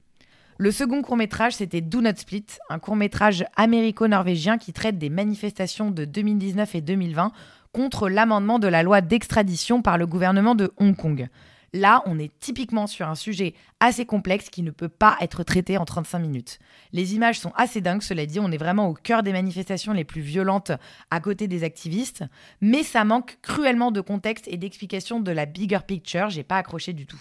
Le 0.59 0.71
second 0.71 1.03
court-métrage, 1.03 1.57
c'était 1.57 1.83
Do 1.83 2.01
Not 2.01 2.17
Split, 2.17 2.47
un 2.71 2.79
court-métrage 2.79 3.45
américo-norvégien 3.57 4.57
qui 4.57 4.73
traite 4.73 4.97
des 4.97 5.11
manifestations 5.11 5.91
de 5.91 6.07
2019 6.07 6.77
et 6.77 6.81
2020 6.81 7.31
contre 7.73 8.09
l'amendement 8.09 8.59
de 8.59 8.67
la 8.67 8.83
loi 8.83 9.03
d'extradition 9.03 9.83
par 9.83 9.99
le 9.99 10.07
gouvernement 10.07 10.55
de 10.55 10.73
Hong 10.79 10.97
Kong. 10.97 11.29
Là, 11.75 12.03
on 12.07 12.19
est 12.19 12.31
typiquement 12.41 12.87
sur 12.87 13.07
un 13.07 13.15
sujet 13.15 13.53
assez 13.81 14.07
complexe 14.07 14.49
qui 14.49 14.63
ne 14.63 14.71
peut 14.71 14.89
pas 14.89 15.19
être 15.21 15.43
traité 15.43 15.77
en 15.77 15.85
35 15.85 16.21
minutes. 16.21 16.59
Les 16.95 17.15
images 17.15 17.39
sont 17.39 17.53
assez 17.55 17.83
dingues, 17.83 18.01
cela 18.01 18.25
dit, 18.25 18.41
on 18.41 18.51
est 18.51 18.57
vraiment 18.57 18.89
au 18.89 18.95
cœur 18.95 19.23
des 19.23 19.33
manifestations 19.33 19.93
les 19.93 20.05
plus 20.05 20.23
violentes 20.23 20.73
à 21.11 21.21
côté 21.21 21.49
des 21.49 21.65
activistes, 21.65 22.25
mais 22.63 22.83
ça 22.83 23.05
manque 23.05 23.37
cruellement 23.43 23.91
de 23.91 24.01
contexte 24.01 24.49
et 24.49 24.57
d'explication 24.57 25.21
de 25.21 25.33
la 25.33 25.45
bigger 25.45 25.81
picture, 25.87 26.31
j'ai 26.31 26.45
pas 26.45 26.57
accroché 26.57 26.95
du 26.95 27.05
tout. 27.05 27.21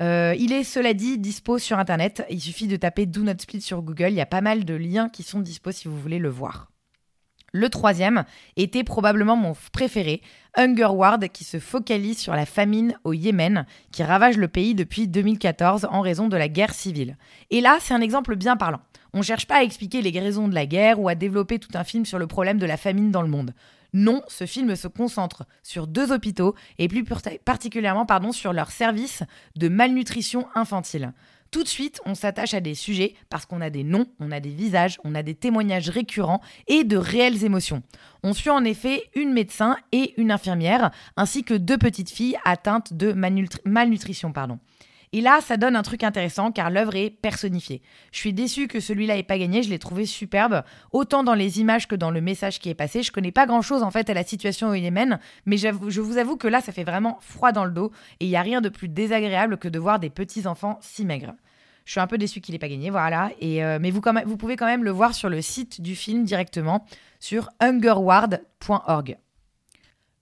Euh, 0.00 0.34
il 0.38 0.52
est, 0.52 0.64
cela 0.64 0.94
dit, 0.94 1.18
dispo 1.18 1.58
sur 1.58 1.78
Internet. 1.78 2.24
Il 2.30 2.40
suffit 2.40 2.66
de 2.66 2.76
taper 2.76 3.06
Do 3.06 3.22
Not 3.22 3.38
Split 3.38 3.60
sur 3.60 3.82
Google. 3.82 4.10
Il 4.10 4.16
y 4.16 4.20
a 4.20 4.26
pas 4.26 4.40
mal 4.40 4.64
de 4.64 4.74
liens 4.74 5.08
qui 5.08 5.22
sont 5.22 5.40
dispo 5.40 5.72
si 5.72 5.88
vous 5.88 5.98
voulez 5.98 6.18
le 6.18 6.28
voir. 6.28 6.70
Le 7.56 7.68
troisième 7.68 8.24
était 8.56 8.82
probablement 8.82 9.36
mon 9.36 9.54
préféré, 9.72 10.22
Hunger 10.56 10.86
Ward, 10.86 11.28
qui 11.28 11.44
se 11.44 11.60
focalise 11.60 12.18
sur 12.18 12.34
la 12.34 12.46
famine 12.46 12.98
au 13.04 13.12
Yémen, 13.12 13.64
qui 13.92 14.02
ravage 14.02 14.36
le 14.38 14.48
pays 14.48 14.74
depuis 14.74 15.06
2014 15.06 15.86
en 15.88 16.00
raison 16.00 16.26
de 16.26 16.36
la 16.36 16.48
guerre 16.48 16.74
civile. 16.74 17.16
Et 17.50 17.60
là, 17.60 17.78
c'est 17.80 17.94
un 17.94 18.00
exemple 18.00 18.34
bien 18.34 18.56
parlant. 18.56 18.80
On 19.12 19.18
ne 19.18 19.22
cherche 19.22 19.46
pas 19.46 19.58
à 19.58 19.62
expliquer 19.62 20.02
les 20.02 20.18
raisons 20.18 20.48
de 20.48 20.54
la 20.54 20.66
guerre 20.66 20.98
ou 20.98 21.08
à 21.08 21.14
développer 21.14 21.60
tout 21.60 21.70
un 21.74 21.84
film 21.84 22.04
sur 22.04 22.18
le 22.18 22.26
problème 22.26 22.58
de 22.58 22.66
la 22.66 22.76
famine 22.76 23.12
dans 23.12 23.22
le 23.22 23.28
monde. 23.28 23.54
Non, 23.94 24.22
ce 24.26 24.44
film 24.44 24.74
se 24.74 24.88
concentre 24.88 25.46
sur 25.62 25.86
deux 25.86 26.10
hôpitaux 26.10 26.56
et 26.78 26.88
plus 26.88 27.04
particulièrement 27.44 28.04
sur 28.32 28.52
leur 28.52 28.72
service 28.72 29.22
de 29.56 29.68
malnutrition 29.68 30.48
infantile. 30.56 31.12
Tout 31.52 31.62
de 31.62 31.68
suite, 31.68 32.00
on 32.04 32.16
s'attache 32.16 32.54
à 32.54 32.60
des 32.60 32.74
sujets 32.74 33.14
parce 33.30 33.46
qu'on 33.46 33.60
a 33.60 33.70
des 33.70 33.84
noms, 33.84 34.06
on 34.18 34.32
a 34.32 34.40
des 34.40 34.50
visages, 34.50 34.98
on 35.04 35.14
a 35.14 35.22
des 35.22 35.36
témoignages 35.36 35.88
récurrents 35.88 36.40
et 36.66 36.82
de 36.82 36.96
réelles 36.96 37.44
émotions. 37.44 37.84
On 38.24 38.32
suit 38.32 38.50
en 38.50 38.64
effet 38.64 39.04
une 39.14 39.32
médecin 39.32 39.76
et 39.92 40.20
une 40.20 40.32
infirmière, 40.32 40.90
ainsi 41.16 41.44
que 41.44 41.54
deux 41.54 41.78
petites 41.78 42.10
filles 42.10 42.36
atteintes 42.44 42.94
de 42.94 43.12
malnutrition. 43.12 44.32
Et 45.14 45.20
là, 45.20 45.38
ça 45.40 45.56
donne 45.56 45.76
un 45.76 45.82
truc 45.82 46.02
intéressant 46.02 46.50
car 46.50 46.70
l'œuvre 46.70 46.96
est 46.96 47.08
personnifiée. 47.08 47.82
Je 48.10 48.18
suis 48.18 48.32
déçue 48.32 48.66
que 48.66 48.80
celui-là 48.80 49.16
ait 49.16 49.22
pas 49.22 49.38
gagné, 49.38 49.62
je 49.62 49.70
l'ai 49.70 49.78
trouvé 49.78 50.06
superbe, 50.06 50.64
autant 50.90 51.22
dans 51.22 51.34
les 51.34 51.60
images 51.60 51.86
que 51.86 51.94
dans 51.94 52.10
le 52.10 52.20
message 52.20 52.58
qui 52.58 52.68
est 52.68 52.74
passé. 52.74 53.04
Je 53.04 53.12
connais 53.12 53.30
pas 53.30 53.46
grand-chose 53.46 53.84
en 53.84 53.92
fait 53.92 54.10
à 54.10 54.14
la 54.14 54.24
situation 54.24 54.70
au 54.70 54.74
Yémen, 54.74 55.20
mais 55.46 55.56
je 55.56 56.00
vous 56.00 56.18
avoue 56.18 56.36
que 56.36 56.48
là, 56.48 56.60
ça 56.60 56.72
fait 56.72 56.82
vraiment 56.82 57.18
froid 57.20 57.52
dans 57.52 57.64
le 57.64 57.70
dos 57.70 57.92
et 58.18 58.24
il 58.24 58.28
y 58.28 58.34
a 58.34 58.42
rien 58.42 58.60
de 58.60 58.68
plus 58.68 58.88
désagréable 58.88 59.56
que 59.56 59.68
de 59.68 59.78
voir 59.78 60.00
des 60.00 60.10
petits 60.10 60.48
enfants 60.48 60.80
si 60.82 61.04
maigres. 61.04 61.34
Je 61.84 61.92
suis 61.92 62.00
un 62.00 62.08
peu 62.08 62.18
déçue 62.18 62.40
qu'il 62.40 62.54
n'ait 62.54 62.58
pas 62.58 62.68
gagné, 62.68 62.90
voilà. 62.90 63.30
Et, 63.38 63.62
euh, 63.62 63.78
mais 63.80 63.92
vous, 63.92 64.00
vous 64.26 64.36
pouvez 64.36 64.56
quand 64.56 64.66
même 64.66 64.82
le 64.82 64.90
voir 64.90 65.14
sur 65.14 65.28
le 65.28 65.40
site 65.42 65.80
du 65.80 65.94
film 65.94 66.24
directement 66.24 66.84
sur 67.20 67.50
hungerward.org. 67.60 69.18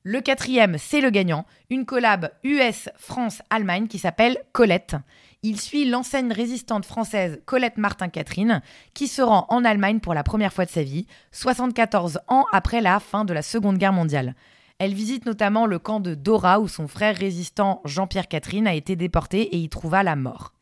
Le 0.04 0.20
quatrième, 0.20 0.78
c'est 0.78 1.00
le 1.00 1.10
gagnant, 1.10 1.46
une 1.70 1.84
collab 1.84 2.32
US-France-Allemagne 2.42 3.86
qui 3.86 3.98
s'appelle 4.00 4.36
Colette. 4.50 4.96
Il 5.44 5.60
suit 5.60 5.88
l'enseigne 5.88 6.32
résistante 6.32 6.84
française 6.84 7.40
Colette 7.46 7.78
Martin-Catherine, 7.78 8.62
qui 8.94 9.06
se 9.06 9.22
rend 9.22 9.46
en 9.48 9.64
Allemagne 9.64 10.00
pour 10.00 10.14
la 10.14 10.24
première 10.24 10.52
fois 10.52 10.64
de 10.64 10.70
sa 10.70 10.82
vie, 10.82 11.06
74 11.30 12.18
ans 12.26 12.46
après 12.52 12.80
la 12.80 12.98
fin 12.98 13.24
de 13.24 13.32
la 13.32 13.42
Seconde 13.42 13.78
Guerre 13.78 13.92
mondiale. 13.92 14.34
Elle 14.80 14.92
visite 14.92 15.24
notamment 15.24 15.66
le 15.66 15.78
camp 15.78 16.00
de 16.00 16.16
Dora 16.16 16.58
où 16.58 16.66
son 16.66 16.88
frère 16.88 17.16
résistant 17.16 17.80
Jean-Pierre 17.84 18.26
Catherine 18.26 18.66
a 18.66 18.74
été 18.74 18.96
déporté 18.96 19.54
et 19.54 19.58
y 19.58 19.68
trouva 19.68 20.02
la 20.02 20.16
mort. 20.16 20.52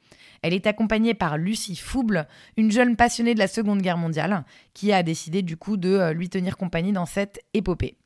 Elle 0.42 0.52
est 0.52 0.66
accompagnée 0.66 1.14
par 1.14 1.38
Lucie 1.38 1.76
Fouble, 1.76 2.26
une 2.58 2.72
jeune 2.72 2.94
passionnée 2.96 3.32
de 3.32 3.38
la 3.38 3.48
Seconde 3.48 3.80
Guerre 3.80 3.96
mondiale, 3.96 4.44
qui 4.74 4.92
a 4.92 5.02
décidé 5.02 5.40
du 5.40 5.56
coup 5.56 5.78
de 5.78 5.88
euh, 5.88 6.12
lui 6.12 6.28
tenir 6.28 6.58
compagnie 6.58 6.92
dans 6.92 7.06
cette 7.06 7.40
épopée. 7.54 7.96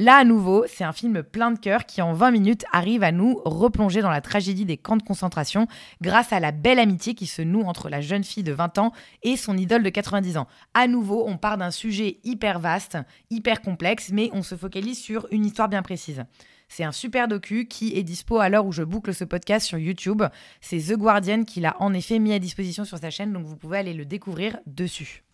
Là, 0.00 0.14
à 0.14 0.22
nouveau, 0.22 0.64
c'est 0.68 0.84
un 0.84 0.92
film 0.92 1.24
plein 1.24 1.50
de 1.50 1.58
cœur 1.58 1.84
qui, 1.84 2.00
en 2.00 2.12
20 2.12 2.30
minutes, 2.30 2.64
arrive 2.70 3.02
à 3.02 3.10
nous 3.10 3.42
replonger 3.44 4.00
dans 4.00 4.12
la 4.12 4.20
tragédie 4.20 4.64
des 4.64 4.76
camps 4.76 4.96
de 4.96 5.02
concentration 5.02 5.66
grâce 6.00 6.32
à 6.32 6.38
la 6.38 6.52
belle 6.52 6.78
amitié 6.78 7.16
qui 7.16 7.26
se 7.26 7.42
noue 7.42 7.62
entre 7.62 7.88
la 7.88 8.00
jeune 8.00 8.22
fille 8.22 8.44
de 8.44 8.52
20 8.52 8.78
ans 8.78 8.92
et 9.24 9.36
son 9.36 9.58
idole 9.58 9.82
de 9.82 9.90
90 9.90 10.36
ans. 10.36 10.46
À 10.72 10.86
nouveau, 10.86 11.24
on 11.26 11.36
part 11.36 11.58
d'un 11.58 11.72
sujet 11.72 12.20
hyper 12.22 12.60
vaste, 12.60 12.96
hyper 13.30 13.60
complexe, 13.60 14.10
mais 14.12 14.30
on 14.32 14.44
se 14.44 14.54
focalise 14.54 15.00
sur 15.00 15.26
une 15.32 15.44
histoire 15.44 15.68
bien 15.68 15.82
précise. 15.82 16.22
C'est 16.68 16.84
un 16.84 16.92
super 16.92 17.26
docu 17.26 17.66
qui 17.66 17.98
est 17.98 18.04
dispo 18.04 18.38
à 18.38 18.48
l'heure 18.48 18.66
où 18.66 18.72
je 18.72 18.84
boucle 18.84 19.12
ce 19.12 19.24
podcast 19.24 19.66
sur 19.66 19.78
YouTube. 19.78 20.22
C'est 20.60 20.78
The 20.78 20.96
Guardian 20.96 21.42
qui 21.42 21.58
l'a 21.58 21.74
en 21.80 21.92
effet 21.92 22.20
mis 22.20 22.32
à 22.32 22.38
disposition 22.38 22.84
sur 22.84 22.98
sa 22.98 23.10
chaîne, 23.10 23.32
donc 23.32 23.46
vous 23.46 23.56
pouvez 23.56 23.78
aller 23.78 23.94
le 23.94 24.04
découvrir 24.04 24.58
dessus. 24.64 25.24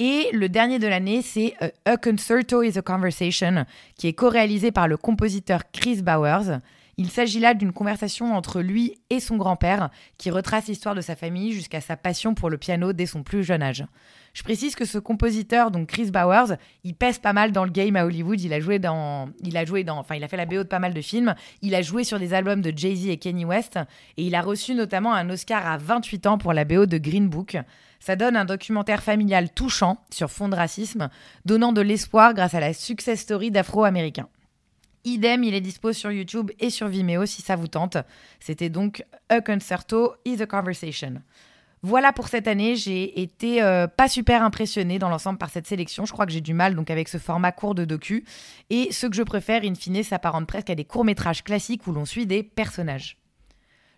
Et 0.00 0.28
le 0.32 0.48
dernier 0.48 0.80
de 0.80 0.88
l'année, 0.88 1.22
c'est 1.22 1.54
euh, 1.62 1.68
A 1.84 1.96
Concerto 1.96 2.62
is 2.62 2.76
a 2.76 2.82
Conversation, 2.82 3.64
qui 3.96 4.08
est 4.08 4.12
co-réalisé 4.12 4.72
par 4.72 4.88
le 4.88 4.96
compositeur 4.96 5.62
Chris 5.72 6.02
Bowers. 6.02 6.58
Il 6.96 7.10
s'agit 7.10 7.40
là 7.40 7.54
d'une 7.54 7.72
conversation 7.72 8.34
entre 8.36 8.60
lui 8.60 8.98
et 9.10 9.20
son 9.20 9.36
grand-père, 9.36 9.90
qui 10.18 10.30
retrace 10.30 10.66
l'histoire 10.66 10.94
de 10.94 11.00
sa 11.00 11.16
famille 11.16 11.52
jusqu'à 11.52 11.80
sa 11.80 11.96
passion 11.96 12.34
pour 12.34 12.50
le 12.50 12.58
piano 12.58 12.92
dès 12.92 13.06
son 13.06 13.22
plus 13.22 13.42
jeune 13.42 13.62
âge. 13.62 13.84
Je 14.32 14.42
précise 14.42 14.74
que 14.74 14.84
ce 14.84 14.98
compositeur, 14.98 15.70
donc 15.70 15.86
Chris 15.86 16.10
Bowers, 16.10 16.56
il 16.82 16.94
pèse 16.94 17.18
pas 17.18 17.32
mal 17.32 17.52
dans 17.52 17.64
le 17.64 17.70
game 17.70 17.94
à 17.94 18.04
Hollywood. 18.04 18.40
Il 18.40 18.52
a 18.52 18.60
joué 18.60 18.80
dans, 18.80 19.28
il 19.42 19.56
a 19.56 19.64
joué 19.64 19.84
dans, 19.84 19.98
enfin, 19.98 20.16
il 20.16 20.24
a 20.24 20.28
fait 20.28 20.36
la 20.36 20.46
BO 20.46 20.58
de 20.58 20.62
pas 20.64 20.80
mal 20.80 20.92
de 20.92 21.00
films. 21.00 21.34
Il 21.62 21.74
a 21.74 21.82
joué 21.82 22.02
sur 22.02 22.18
des 22.18 22.34
albums 22.34 22.60
de 22.60 22.72
Jay-Z 22.76 23.06
et 23.06 23.16
Kanye 23.16 23.44
West, 23.44 23.78
et 24.16 24.24
il 24.24 24.34
a 24.34 24.42
reçu 24.42 24.74
notamment 24.74 25.14
un 25.14 25.30
Oscar 25.30 25.64
à 25.66 25.76
28 25.76 26.26
ans 26.26 26.38
pour 26.38 26.52
la 26.52 26.64
BO 26.64 26.86
de 26.86 26.98
Green 26.98 27.28
Book. 27.28 27.56
Ça 28.00 28.16
donne 28.16 28.36
un 28.36 28.44
documentaire 28.44 29.02
familial 29.02 29.50
touchant 29.50 29.98
sur 30.10 30.30
fond 30.30 30.48
de 30.48 30.56
racisme, 30.56 31.08
donnant 31.44 31.72
de 31.72 31.80
l'espoir 31.80 32.34
grâce 32.34 32.54
à 32.54 32.60
la 32.60 32.72
success 32.72 33.20
story 33.20 33.50
d'Afro-Américains. 33.50 34.28
Idem, 35.04 35.44
il 35.44 35.54
est 35.54 35.60
dispo 35.60 35.92
sur 35.92 36.10
YouTube 36.10 36.50
et 36.58 36.70
sur 36.70 36.88
Vimeo 36.88 37.26
si 37.26 37.42
ça 37.42 37.56
vous 37.56 37.68
tente. 37.68 37.98
C'était 38.40 38.70
donc 38.70 39.04
A 39.28 39.40
Concerto 39.40 40.14
is 40.24 40.40
a 40.42 40.46
Conversation. 40.46 41.22
Voilà 41.82 42.14
pour 42.14 42.28
cette 42.28 42.48
année, 42.48 42.76
j'ai 42.76 43.20
été 43.20 43.62
euh, 43.62 43.86
pas 43.86 44.08
super 44.08 44.42
impressionnée 44.42 44.98
dans 44.98 45.10
l'ensemble 45.10 45.38
par 45.38 45.50
cette 45.50 45.66
sélection. 45.66 46.06
Je 46.06 46.12
crois 46.12 46.24
que 46.24 46.32
j'ai 46.32 46.40
du 46.40 46.54
mal 46.54 46.74
donc 46.74 46.90
avec 46.90 47.08
ce 47.08 47.18
format 47.18 47.52
court 47.52 47.74
de 47.74 47.84
docu. 47.84 48.24
Et 48.70 48.90
ce 48.90 49.06
que 49.06 49.14
je 49.14 49.22
préfère, 49.22 49.64
in 49.64 49.74
fine, 49.74 50.02
s'apparente 50.02 50.46
presque 50.46 50.70
à 50.70 50.74
des 50.74 50.86
courts-métrages 50.86 51.44
classiques 51.44 51.86
où 51.86 51.92
l'on 51.92 52.06
suit 52.06 52.24
des 52.24 52.42
personnages. 52.42 53.18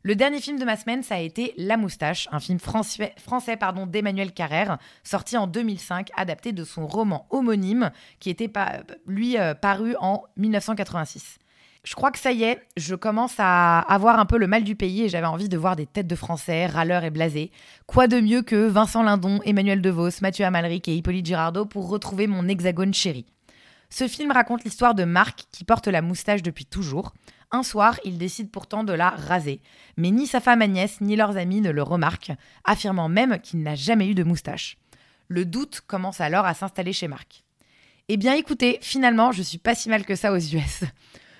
Le 0.06 0.14
dernier 0.14 0.40
film 0.40 0.56
de 0.56 0.64
ma 0.64 0.76
semaine, 0.76 1.02
ça 1.02 1.16
a 1.16 1.18
été 1.18 1.52
La 1.56 1.76
Moustache, 1.76 2.28
un 2.30 2.38
film 2.38 2.60
français, 2.60 3.56
pardon, 3.58 3.86
d'Emmanuel 3.86 4.30
Carrère, 4.30 4.78
sorti 5.02 5.36
en 5.36 5.48
2005, 5.48 6.10
adapté 6.16 6.52
de 6.52 6.62
son 6.62 6.86
roman 6.86 7.26
homonyme, 7.30 7.90
qui 8.20 8.30
était, 8.30 8.48
lui, 9.08 9.36
euh, 9.36 9.54
paru 9.54 9.96
en 9.98 10.22
1986. 10.36 11.40
Je 11.82 11.94
crois 11.96 12.12
que 12.12 12.20
ça 12.20 12.30
y 12.30 12.44
est, 12.44 12.62
je 12.76 12.94
commence 12.94 13.34
à 13.38 13.80
avoir 13.80 14.20
un 14.20 14.26
peu 14.26 14.38
le 14.38 14.46
mal 14.46 14.62
du 14.62 14.76
pays 14.76 15.02
et 15.02 15.08
j'avais 15.08 15.26
envie 15.26 15.48
de 15.48 15.58
voir 15.58 15.74
des 15.74 15.86
têtes 15.86 16.06
de 16.06 16.14
Français, 16.14 16.66
râleurs 16.66 17.02
et 17.02 17.10
blasés. 17.10 17.50
Quoi 17.88 18.06
de 18.06 18.20
mieux 18.20 18.42
que 18.42 18.68
Vincent 18.68 19.02
Lindon, 19.02 19.40
Emmanuel 19.44 19.82
DeVos, 19.82 20.20
Mathieu 20.22 20.44
Amalric 20.44 20.86
et 20.86 20.94
Hippolyte 20.94 21.26
Girardot 21.26 21.66
pour 21.66 21.88
retrouver 21.88 22.28
mon 22.28 22.46
hexagone 22.46 22.94
chéri. 22.94 23.26
Ce 23.90 24.06
film 24.06 24.30
raconte 24.30 24.62
l'histoire 24.62 24.94
de 24.94 25.02
Marc 25.02 25.46
qui 25.50 25.64
porte 25.64 25.88
la 25.88 26.00
moustache 26.02 26.42
depuis 26.42 26.64
toujours. 26.64 27.12
Un 27.52 27.62
soir, 27.62 28.00
il 28.04 28.18
décide 28.18 28.50
pourtant 28.50 28.82
de 28.82 28.92
la 28.92 29.10
raser, 29.10 29.60
mais 29.96 30.10
ni 30.10 30.26
sa 30.26 30.40
femme 30.40 30.62
Agnès 30.62 31.00
ni 31.00 31.14
leurs 31.14 31.36
amis 31.36 31.60
ne 31.60 31.70
le 31.70 31.82
remarquent, 31.82 32.32
affirmant 32.64 33.08
même 33.08 33.38
qu'il 33.40 33.62
n'a 33.62 33.74
jamais 33.74 34.08
eu 34.08 34.14
de 34.14 34.24
moustache. 34.24 34.78
Le 35.28 35.44
doute 35.44 35.80
commence 35.86 36.20
alors 36.20 36.44
à 36.44 36.54
s'installer 36.54 36.92
chez 36.92 37.08
Marc. 37.08 37.44
Eh 38.08 38.16
bien 38.16 38.34
écoutez, 38.34 38.78
finalement, 38.82 39.32
je 39.32 39.42
suis 39.42 39.58
pas 39.58 39.74
si 39.74 39.88
mal 39.88 40.04
que 40.04 40.14
ça 40.14 40.32
aux 40.32 40.38
US. 40.38 40.84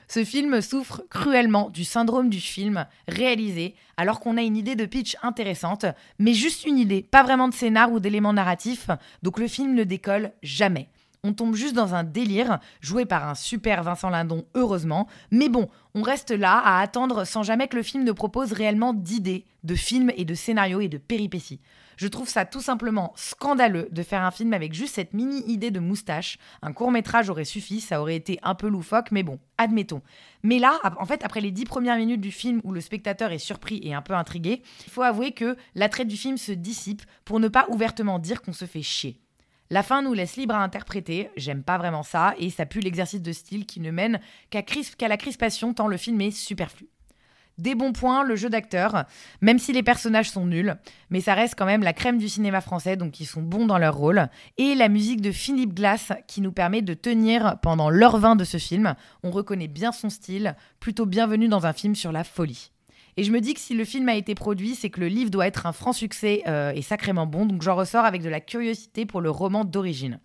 Ce 0.08 0.24
film 0.24 0.60
souffre 0.60 1.02
cruellement 1.10 1.68
du 1.70 1.84
syndrome 1.84 2.30
du 2.30 2.40
film 2.40 2.86
réalisé 3.08 3.74
alors 3.96 4.20
qu'on 4.20 4.36
a 4.36 4.42
une 4.42 4.56
idée 4.56 4.76
de 4.76 4.86
pitch 4.86 5.16
intéressante, 5.22 5.86
mais 6.18 6.32
juste 6.32 6.64
une 6.64 6.78
idée, 6.78 7.02
pas 7.02 7.24
vraiment 7.24 7.48
de 7.48 7.54
scénar 7.54 7.90
ou 7.90 7.98
d'éléments 7.98 8.32
narratifs, 8.32 8.88
donc 9.22 9.38
le 9.38 9.48
film 9.48 9.74
ne 9.74 9.82
décolle 9.82 10.32
jamais. 10.42 10.88
On 11.28 11.32
tombe 11.32 11.56
juste 11.56 11.74
dans 11.74 11.96
un 11.96 12.04
délire, 12.04 12.60
joué 12.80 13.04
par 13.04 13.28
un 13.28 13.34
super 13.34 13.82
Vincent 13.82 14.10
Lindon, 14.10 14.44
heureusement. 14.54 15.08
Mais 15.32 15.48
bon, 15.48 15.68
on 15.96 16.02
reste 16.02 16.30
là 16.30 16.56
à 16.64 16.80
attendre 16.80 17.24
sans 17.24 17.42
jamais 17.42 17.66
que 17.66 17.74
le 17.74 17.82
film 17.82 18.04
ne 18.04 18.12
propose 18.12 18.52
réellement 18.52 18.94
d'idées, 18.94 19.44
de 19.64 19.74
films 19.74 20.12
et 20.16 20.24
de 20.24 20.34
scénarios 20.34 20.78
et 20.78 20.88
de 20.88 20.98
péripéties. 20.98 21.60
Je 21.96 22.06
trouve 22.06 22.28
ça 22.28 22.44
tout 22.44 22.60
simplement 22.60 23.12
scandaleux 23.16 23.88
de 23.90 24.02
faire 24.04 24.22
un 24.22 24.30
film 24.30 24.54
avec 24.54 24.72
juste 24.72 24.94
cette 24.94 25.14
mini 25.14 25.42
idée 25.50 25.72
de 25.72 25.80
moustache. 25.80 26.38
Un 26.62 26.72
court 26.72 26.92
métrage 26.92 27.28
aurait 27.28 27.44
suffi, 27.44 27.80
ça 27.80 28.00
aurait 28.00 28.14
été 28.14 28.38
un 28.44 28.54
peu 28.54 28.68
loufoque, 28.68 29.10
mais 29.10 29.24
bon, 29.24 29.40
admettons. 29.58 30.02
Mais 30.44 30.60
là, 30.60 30.78
en 30.96 31.06
fait, 31.06 31.24
après 31.24 31.40
les 31.40 31.50
dix 31.50 31.64
premières 31.64 31.96
minutes 31.96 32.20
du 32.20 32.30
film 32.30 32.60
où 32.62 32.70
le 32.70 32.80
spectateur 32.80 33.32
est 33.32 33.38
surpris 33.38 33.80
et 33.82 33.94
un 33.94 34.02
peu 34.02 34.14
intrigué, 34.14 34.62
il 34.86 34.92
faut 34.92 35.02
avouer 35.02 35.32
que 35.32 35.56
l'attrait 35.74 36.04
du 36.04 36.16
film 36.16 36.36
se 36.36 36.52
dissipe 36.52 37.02
pour 37.24 37.40
ne 37.40 37.48
pas 37.48 37.66
ouvertement 37.68 38.20
dire 38.20 38.42
qu'on 38.42 38.52
se 38.52 38.66
fait 38.66 38.82
chier. 38.82 39.18
La 39.70 39.82
fin 39.82 40.02
nous 40.02 40.14
laisse 40.14 40.36
libre 40.36 40.54
à 40.54 40.62
interpréter, 40.62 41.30
j'aime 41.36 41.64
pas 41.64 41.76
vraiment 41.76 42.04
ça, 42.04 42.34
et 42.38 42.50
ça 42.50 42.66
pue 42.66 42.80
l'exercice 42.80 43.22
de 43.22 43.32
style 43.32 43.66
qui 43.66 43.80
ne 43.80 43.90
mène 43.90 44.20
qu'à 44.50 44.62
la 45.08 45.16
crispation 45.16 45.74
tant 45.74 45.88
le 45.88 45.96
film 45.96 46.20
est 46.20 46.30
superflu. 46.30 46.88
Des 47.58 47.74
bons 47.74 47.92
points, 47.92 48.22
le 48.22 48.36
jeu 48.36 48.50
d'acteur, 48.50 49.06
même 49.40 49.58
si 49.58 49.72
les 49.72 49.82
personnages 49.82 50.30
sont 50.30 50.44
nuls, 50.44 50.76
mais 51.08 51.22
ça 51.22 51.32
reste 51.32 51.54
quand 51.56 51.64
même 51.64 51.82
la 51.82 51.94
crème 51.94 52.18
du 52.18 52.28
cinéma 52.28 52.60
français, 52.60 52.96
donc 52.96 53.18
ils 53.18 53.26
sont 53.26 53.42
bons 53.42 53.66
dans 53.66 53.78
leur 53.78 53.96
rôle. 53.96 54.28
Et 54.58 54.74
la 54.74 54.90
musique 54.90 55.22
de 55.22 55.32
Philippe 55.32 55.74
Glass 55.74 56.12
qui 56.28 56.42
nous 56.42 56.52
permet 56.52 56.82
de 56.82 56.92
tenir 56.92 57.56
pendant 57.62 57.88
l'heure 57.88 58.18
20 58.18 58.36
de 58.36 58.44
ce 58.44 58.58
film. 58.58 58.94
On 59.22 59.30
reconnaît 59.30 59.68
bien 59.68 59.90
son 59.90 60.10
style, 60.10 60.54
plutôt 60.80 61.06
bienvenu 61.06 61.48
dans 61.48 61.64
un 61.64 61.72
film 61.72 61.94
sur 61.94 62.12
la 62.12 62.24
folie. 62.24 62.72
Et 63.18 63.24
je 63.24 63.32
me 63.32 63.40
dis 63.40 63.54
que 63.54 63.60
si 63.60 63.74
le 63.74 63.84
film 63.84 64.08
a 64.08 64.14
été 64.14 64.34
produit, 64.34 64.74
c'est 64.74 64.90
que 64.90 65.00
le 65.00 65.08
livre 65.08 65.30
doit 65.30 65.46
être 65.46 65.66
un 65.66 65.72
franc 65.72 65.92
succès 65.92 66.42
euh, 66.46 66.72
et 66.74 66.82
sacrément 66.82 67.26
bon. 67.26 67.46
Donc 67.46 67.62
j'en 67.62 67.74
ressors 67.74 68.04
avec 68.04 68.22
de 68.22 68.28
la 68.28 68.40
curiosité 68.40 69.06
pour 69.06 69.22
le 69.22 69.30
roman 69.30 69.64
d'origine. 69.64 70.20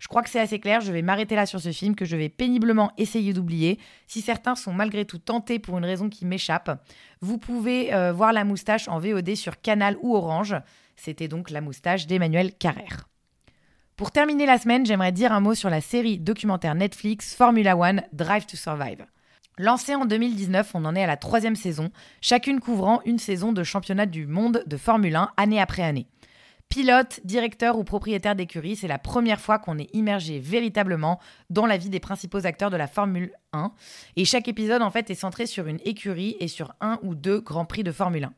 Je 0.00 0.08
crois 0.08 0.22
que 0.22 0.30
c'est 0.30 0.40
assez 0.40 0.58
clair, 0.58 0.80
je 0.80 0.90
vais 0.90 1.02
m'arrêter 1.02 1.36
là 1.36 1.46
sur 1.46 1.60
ce 1.60 1.70
film 1.70 1.94
que 1.94 2.04
je 2.04 2.16
vais 2.16 2.28
péniblement 2.28 2.90
essayer 2.98 3.32
d'oublier. 3.32 3.78
Si 4.08 4.20
certains 4.20 4.56
sont 4.56 4.72
malgré 4.72 5.04
tout 5.04 5.18
tentés 5.18 5.60
pour 5.60 5.78
une 5.78 5.84
raison 5.84 6.08
qui 6.08 6.26
m'échappe, 6.26 6.84
vous 7.20 7.38
pouvez 7.38 7.94
euh, 7.94 8.12
voir 8.12 8.32
La 8.32 8.42
Moustache 8.42 8.88
en 8.88 8.98
VOD 8.98 9.36
sur 9.36 9.60
Canal 9.60 9.96
ou 10.02 10.16
Orange. 10.16 10.56
C'était 10.96 11.28
donc 11.28 11.50
La 11.50 11.60
Moustache 11.60 12.08
d'Emmanuel 12.08 12.52
Carrère. 12.52 13.08
Pour 13.94 14.10
terminer 14.10 14.46
la 14.46 14.58
semaine, 14.58 14.84
j'aimerais 14.84 15.12
dire 15.12 15.30
un 15.30 15.38
mot 15.38 15.54
sur 15.54 15.70
la 15.70 15.80
série 15.80 16.18
documentaire 16.18 16.74
Netflix 16.74 17.36
Formula 17.36 17.76
One 17.76 18.02
Drive 18.12 18.46
to 18.46 18.56
Survive. 18.56 19.06
Lancée 19.58 19.94
en 19.94 20.06
2019, 20.06 20.70
on 20.74 20.86
en 20.86 20.96
est 20.96 21.04
à 21.04 21.06
la 21.06 21.18
troisième 21.18 21.56
saison, 21.56 21.90
chacune 22.22 22.58
couvrant 22.58 23.02
une 23.04 23.18
saison 23.18 23.52
de 23.52 23.62
championnat 23.62 24.06
du 24.06 24.26
monde 24.26 24.64
de 24.66 24.76
Formule 24.78 25.14
1 25.14 25.30
année 25.36 25.60
après 25.60 25.82
année. 25.82 26.06
Pilote, 26.70 27.20
directeur 27.24 27.76
ou 27.76 27.84
propriétaire 27.84 28.34
d'écurie, 28.34 28.76
c'est 28.76 28.88
la 28.88 28.98
première 28.98 29.42
fois 29.42 29.58
qu'on 29.58 29.78
est 29.78 29.94
immergé 29.94 30.38
véritablement 30.38 31.20
dans 31.50 31.66
la 31.66 31.76
vie 31.76 31.90
des 31.90 32.00
principaux 32.00 32.46
acteurs 32.46 32.70
de 32.70 32.78
la 32.78 32.86
Formule 32.86 33.32
1. 33.52 33.72
Et 34.16 34.24
chaque 34.24 34.48
épisode, 34.48 34.80
en 34.80 34.90
fait, 34.90 35.10
est 35.10 35.14
centré 35.14 35.44
sur 35.44 35.66
une 35.66 35.80
écurie 35.84 36.34
et 36.40 36.48
sur 36.48 36.72
un 36.80 36.98
ou 37.02 37.14
deux 37.14 37.40
grands 37.40 37.66
prix 37.66 37.82
de 37.82 37.92
Formule 37.92 38.24
1. 38.24 38.32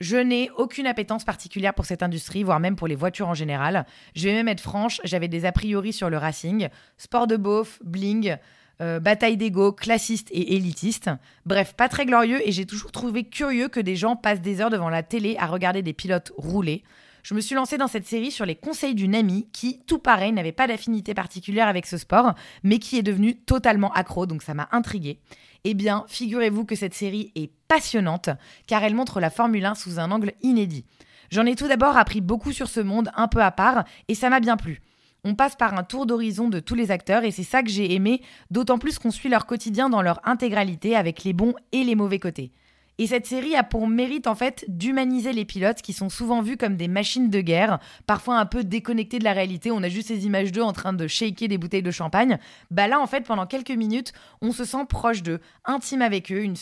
Je 0.00 0.16
n'ai 0.16 0.50
aucune 0.56 0.86
appétence 0.86 1.24
particulière 1.24 1.74
pour 1.74 1.84
cette 1.84 2.02
industrie, 2.02 2.44
voire 2.44 2.60
même 2.60 2.76
pour 2.76 2.88
les 2.88 2.94
voitures 2.94 3.28
en 3.28 3.34
général. 3.34 3.84
Je 4.14 4.26
vais 4.26 4.32
même 4.32 4.48
être 4.48 4.62
franche, 4.62 5.02
j'avais 5.04 5.28
des 5.28 5.44
a 5.44 5.52
priori 5.52 5.92
sur 5.92 6.08
le 6.08 6.16
racing, 6.16 6.70
sport 6.96 7.26
de 7.26 7.36
beauf, 7.36 7.78
bling, 7.84 8.38
euh, 8.80 9.00
bataille 9.00 9.36
d'ego, 9.36 9.72
classiste 9.72 10.28
et 10.30 10.56
élitiste. 10.56 11.10
Bref, 11.46 11.74
pas 11.74 11.88
très 11.88 12.06
glorieux 12.06 12.46
et 12.46 12.52
j'ai 12.52 12.66
toujours 12.66 12.92
trouvé 12.92 13.24
curieux 13.24 13.68
que 13.68 13.80
des 13.80 13.96
gens 13.96 14.16
passent 14.16 14.40
des 14.40 14.60
heures 14.60 14.70
devant 14.70 14.88
la 14.88 15.02
télé 15.02 15.36
à 15.38 15.46
regarder 15.46 15.82
des 15.82 15.92
pilotes 15.92 16.32
rouler. 16.36 16.82
Je 17.22 17.34
me 17.34 17.40
suis 17.40 17.54
lancée 17.54 17.76
dans 17.76 17.88
cette 17.88 18.06
série 18.06 18.30
sur 18.30 18.46
les 18.46 18.54
conseils 18.54 18.94
d'une 18.94 19.14
amie 19.14 19.48
qui, 19.52 19.80
tout 19.86 19.98
pareil, 19.98 20.32
n'avait 20.32 20.52
pas 20.52 20.66
d'affinité 20.66 21.14
particulière 21.14 21.68
avec 21.68 21.86
ce 21.86 21.98
sport, 21.98 22.34
mais 22.62 22.78
qui 22.78 22.96
est 22.96 23.02
devenue 23.02 23.36
totalement 23.36 23.92
accro, 23.92 24.26
donc 24.26 24.42
ça 24.42 24.54
m'a 24.54 24.68
intriguée. 24.72 25.20
Eh 25.64 25.74
bien, 25.74 26.04
figurez-vous 26.08 26.64
que 26.64 26.74
cette 26.74 26.94
série 26.94 27.32
est 27.34 27.50
passionnante, 27.68 28.30
car 28.66 28.82
elle 28.82 28.94
montre 28.94 29.20
la 29.20 29.28
Formule 29.28 29.66
1 29.66 29.74
sous 29.74 29.98
un 29.98 30.10
angle 30.10 30.32
inédit. 30.42 30.86
J'en 31.30 31.46
ai 31.46 31.54
tout 31.54 31.68
d'abord 31.68 31.96
appris 31.96 32.20
beaucoup 32.20 32.52
sur 32.52 32.68
ce 32.68 32.80
monde 32.80 33.10
un 33.14 33.28
peu 33.28 33.42
à 33.42 33.50
part, 33.50 33.84
et 34.08 34.14
ça 34.14 34.30
m'a 34.30 34.40
bien 34.40 34.56
plu. 34.56 34.80
On 35.24 35.34
passe 35.34 35.56
par 35.56 35.78
un 35.78 35.82
tour 35.82 36.06
d'horizon 36.06 36.48
de 36.48 36.60
tous 36.60 36.74
les 36.74 36.90
acteurs 36.90 37.24
et 37.24 37.30
c'est 37.30 37.42
ça 37.42 37.62
que 37.62 37.70
j'ai 37.70 37.94
aimé, 37.94 38.22
d'autant 38.50 38.78
plus 38.78 38.98
qu'on 38.98 39.10
suit 39.10 39.28
leur 39.28 39.46
quotidien 39.46 39.90
dans 39.90 40.02
leur 40.02 40.20
intégralité 40.26 40.96
avec 40.96 41.24
les 41.24 41.32
bons 41.32 41.54
et 41.72 41.84
les 41.84 41.94
mauvais 41.94 42.18
côtés. 42.18 42.52
Et 43.00 43.06
cette 43.06 43.24
série 43.24 43.56
a 43.56 43.62
pour 43.62 43.88
mérite 43.88 44.26
en 44.26 44.34
fait 44.34 44.66
d'humaniser 44.68 45.32
les 45.32 45.46
pilotes 45.46 45.80
qui 45.80 45.94
sont 45.94 46.10
souvent 46.10 46.42
vus 46.42 46.58
comme 46.58 46.76
des 46.76 46.86
machines 46.86 47.30
de 47.30 47.40
guerre, 47.40 47.78
parfois 48.06 48.38
un 48.38 48.44
peu 48.44 48.62
déconnectés 48.62 49.18
de 49.18 49.24
la 49.24 49.32
réalité. 49.32 49.70
On 49.70 49.82
a 49.82 49.88
juste 49.88 50.08
ces 50.08 50.26
images 50.26 50.52
d'eux 50.52 50.60
en 50.60 50.74
train 50.74 50.92
de 50.92 51.06
shaker 51.06 51.48
des 51.48 51.56
bouteilles 51.56 51.82
de 51.82 51.90
champagne. 51.90 52.38
Bah 52.70 52.88
là 52.88 53.00
en 53.00 53.06
fait 53.06 53.22
pendant 53.22 53.46
quelques 53.46 53.70
minutes, 53.70 54.12
on 54.42 54.52
se 54.52 54.66
sent 54.66 54.84
proche 54.86 55.22
d'eux, 55.22 55.40
intime 55.64 56.02
avec 56.02 56.30
eux, 56.30 56.42
une, 56.42 56.56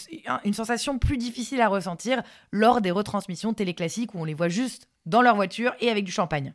une 0.45 0.55
sensation 0.55 1.00
plus 1.00 1.17
difficile 1.17 1.61
à 1.61 1.67
ressentir 1.67 2.23
lors 2.53 2.81
des 2.81 2.93
retransmissions 2.93 3.53
téléclassiques 3.53 4.15
où 4.15 4.21
on 4.21 4.25
les 4.25 4.35
voit 4.35 4.49
juste 4.49 4.88
dans 5.07 5.23
leur 5.23 5.35
voiture 5.35 5.75
et 5.81 5.91
avec 5.91 6.05
du 6.05 6.12
champagne. 6.12 6.55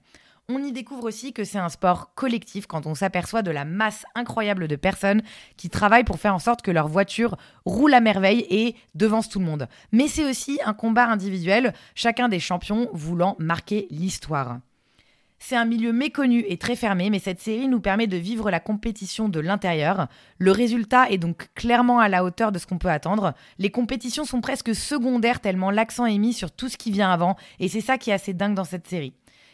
On 0.50 0.62
y 0.62 0.74
découvre 0.74 1.06
aussi 1.06 1.32
que 1.32 1.46
c'est 1.46 1.58
un 1.58 1.70
sport 1.70 2.14
collectif 2.16 2.68
quand 2.68 2.86
on 2.86 2.96
s'aperçoit 2.96 3.44
de 3.44 3.52
la 3.52 3.64
masse 3.64 4.06
incroyable 4.14 4.68
de 4.68 4.76
personnes 4.76 5.22
qui 5.56 5.70
travaillent 5.70 6.04
pour 6.04 6.20
faire 6.20 6.36
en 6.36 6.40
sorte 6.40 6.62
que 6.62 6.72
leur 6.72 6.90
voiture 6.90 7.38
roule 7.64 7.94
à 7.94 8.02
merveille 8.02 8.46
et 8.50 8.76
devance 8.94 9.30
tout 9.30 9.40
le 9.40 9.46
monde. 9.46 9.70
Mais 9.94 10.10
c'est 10.10 10.30
aussi 10.30 10.60
un 10.66 10.74
combat 10.74 11.08
individuel, 11.08 11.74
chacun 11.96 12.28
des 12.28 12.42
champions 12.42 12.90
voulant 12.92 13.38
marquer 13.40 13.88
l'histoire. 13.90 14.60
C'est 15.40 15.56
un 15.56 15.64
milieu 15.64 15.94
méconnu 15.94 16.44
et 16.48 16.58
très 16.58 16.76
fermé, 16.76 17.10
mais 17.10 17.20
cette 17.20 17.40
série 17.40 17.70
nous 17.70 17.80
permet 17.80 18.08
de 18.08 18.18
vivre 18.18 18.52
la 18.52 18.60
compétition 18.60 19.30
de 19.30 19.40
l'intérieur. 19.40 20.08
Le 20.40 20.52
résultat 20.52 21.10
est 21.10 21.18
donc 21.18 21.50
clairement 21.56 22.00
à 22.00 22.10
la 22.10 22.26
hauteur 22.26 22.52
de 22.52 22.60
ce 22.60 22.68
qu'on 22.68 22.78
peut 22.78 22.90
attendre. 22.90 23.34
Les 23.60 23.70
compétitions 23.70 24.26
sont 24.26 24.42
presque 24.42 24.76
secondaires 24.76 25.40
tellement 25.40 25.72
l'accent 25.72 26.06
est 26.06 26.18
mis 26.18 26.34
sur 26.34 26.52
tout 26.52 26.68
ce 26.68 26.78
qui 26.78 26.92
vient 26.92 27.12
avant, 27.12 27.38
et 27.62 27.70
c'est 27.70 27.82
ça 27.82 27.98
qui 27.98 28.10
est 28.10 28.14
assez 28.14 28.34
dingue 28.34 28.56
dans 28.56 28.66
cette 28.66 28.88
série. 28.88 29.14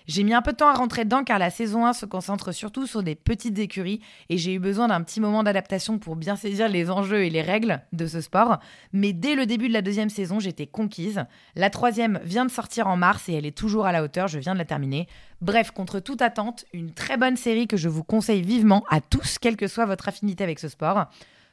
J'ai 0.09 0.23
mis 0.23 0.33
un 0.33 0.41
peu 0.41 0.53
de 0.53 0.57
temps 0.57 0.69
à 0.69 0.73
rentrer 0.73 1.05
dedans 1.05 1.23
car 1.23 1.37
la 1.37 1.51
saison 1.51 1.85
1 1.85 1.93
se 1.93 2.07
concentre 2.07 2.51
surtout 2.51 2.87
sur 2.87 3.03
des 3.03 3.13
petites 3.13 3.59
écuries 3.59 4.01
et 4.29 4.39
j'ai 4.39 4.55
eu 4.55 4.59
besoin 4.59 4.87
d'un 4.87 5.03
petit 5.03 5.21
moment 5.21 5.43
d'adaptation 5.43 5.99
pour 5.99 6.15
bien 6.15 6.35
saisir 6.35 6.67
les 6.67 6.89
enjeux 6.89 7.23
et 7.25 7.29
les 7.29 7.43
règles 7.43 7.83
de 7.93 8.07
ce 8.07 8.19
sport. 8.19 8.57
Mais 8.91 9.13
dès 9.13 9.35
le 9.35 9.45
début 9.45 9.67
de 9.67 9.73
la 9.73 9.83
deuxième 9.83 10.09
saison, 10.09 10.39
j'étais 10.39 10.65
conquise. 10.65 11.25
La 11.55 11.69
troisième 11.69 12.19
vient 12.23 12.45
de 12.45 12.49
sortir 12.49 12.87
en 12.87 12.97
mars 12.97 13.29
et 13.29 13.33
elle 13.33 13.45
est 13.45 13.55
toujours 13.55 13.85
à 13.85 13.91
la 13.91 14.01
hauteur, 14.01 14.27
je 14.27 14.39
viens 14.39 14.53
de 14.53 14.57
la 14.57 14.65
terminer. 14.65 15.07
Bref, 15.41 15.69
contre 15.69 15.99
toute 15.99 16.23
attente, 16.23 16.65
une 16.73 16.91
très 16.91 17.17
bonne 17.17 17.37
série 17.37 17.67
que 17.67 17.77
je 17.77 17.87
vous 17.87 18.03
conseille 18.03 18.41
vivement 18.41 18.83
à 18.89 19.01
tous, 19.01 19.37
quelle 19.37 19.57
que 19.57 19.67
soit 19.67 19.85
votre 19.85 20.07
affinité 20.07 20.43
avec 20.43 20.57
ce 20.57 20.69
sport. 20.69 21.05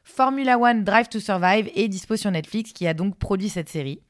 Formula 0.03 0.59
One 0.59 0.83
Drive 0.83 1.11
to 1.11 1.21
Survive 1.21 1.71
est 1.75 1.89
dispo 1.89 2.17
sur 2.17 2.31
Netflix 2.31 2.73
qui 2.73 2.87
a 2.87 2.95
donc 2.95 3.19
produit 3.19 3.51
cette 3.51 3.69
série. 3.69 4.01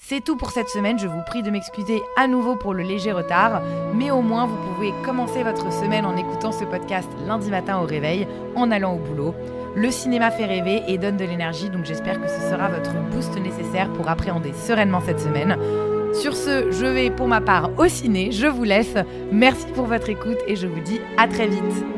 C'est 0.00 0.22
tout 0.24 0.36
pour 0.36 0.52
cette 0.52 0.68
semaine, 0.68 0.98
je 0.98 1.08
vous 1.08 1.20
prie 1.26 1.42
de 1.42 1.50
m'excuser 1.50 2.00
à 2.16 2.28
nouveau 2.28 2.54
pour 2.54 2.72
le 2.72 2.84
léger 2.84 3.10
retard, 3.10 3.60
mais 3.94 4.12
au 4.12 4.22
moins 4.22 4.46
vous 4.46 4.56
pouvez 4.72 4.94
commencer 5.04 5.42
votre 5.42 5.72
semaine 5.72 6.06
en 6.06 6.16
écoutant 6.16 6.52
ce 6.52 6.64
podcast 6.64 7.08
lundi 7.26 7.50
matin 7.50 7.80
au 7.80 7.84
réveil, 7.84 8.26
en 8.54 8.70
allant 8.70 8.94
au 8.94 8.98
boulot. 8.98 9.34
Le 9.74 9.90
cinéma 9.90 10.30
fait 10.30 10.46
rêver 10.46 10.82
et 10.86 10.98
donne 10.98 11.16
de 11.16 11.24
l'énergie, 11.24 11.68
donc 11.68 11.84
j'espère 11.84 12.20
que 12.20 12.28
ce 12.28 12.40
sera 12.48 12.68
votre 12.68 12.94
boost 13.10 13.36
nécessaire 13.40 13.92
pour 13.92 14.08
appréhender 14.08 14.52
sereinement 14.52 15.00
cette 15.00 15.20
semaine. 15.20 15.58
Sur 16.14 16.36
ce, 16.36 16.70
je 16.70 16.86
vais 16.86 17.10
pour 17.10 17.26
ma 17.26 17.40
part 17.40 17.70
au 17.76 17.88
ciné, 17.88 18.30
je 18.30 18.46
vous 18.46 18.64
laisse. 18.64 18.94
Merci 19.32 19.66
pour 19.74 19.86
votre 19.86 20.08
écoute 20.08 20.38
et 20.46 20.54
je 20.54 20.68
vous 20.68 20.80
dis 20.80 21.00
à 21.18 21.26
très 21.26 21.48
vite. 21.48 21.97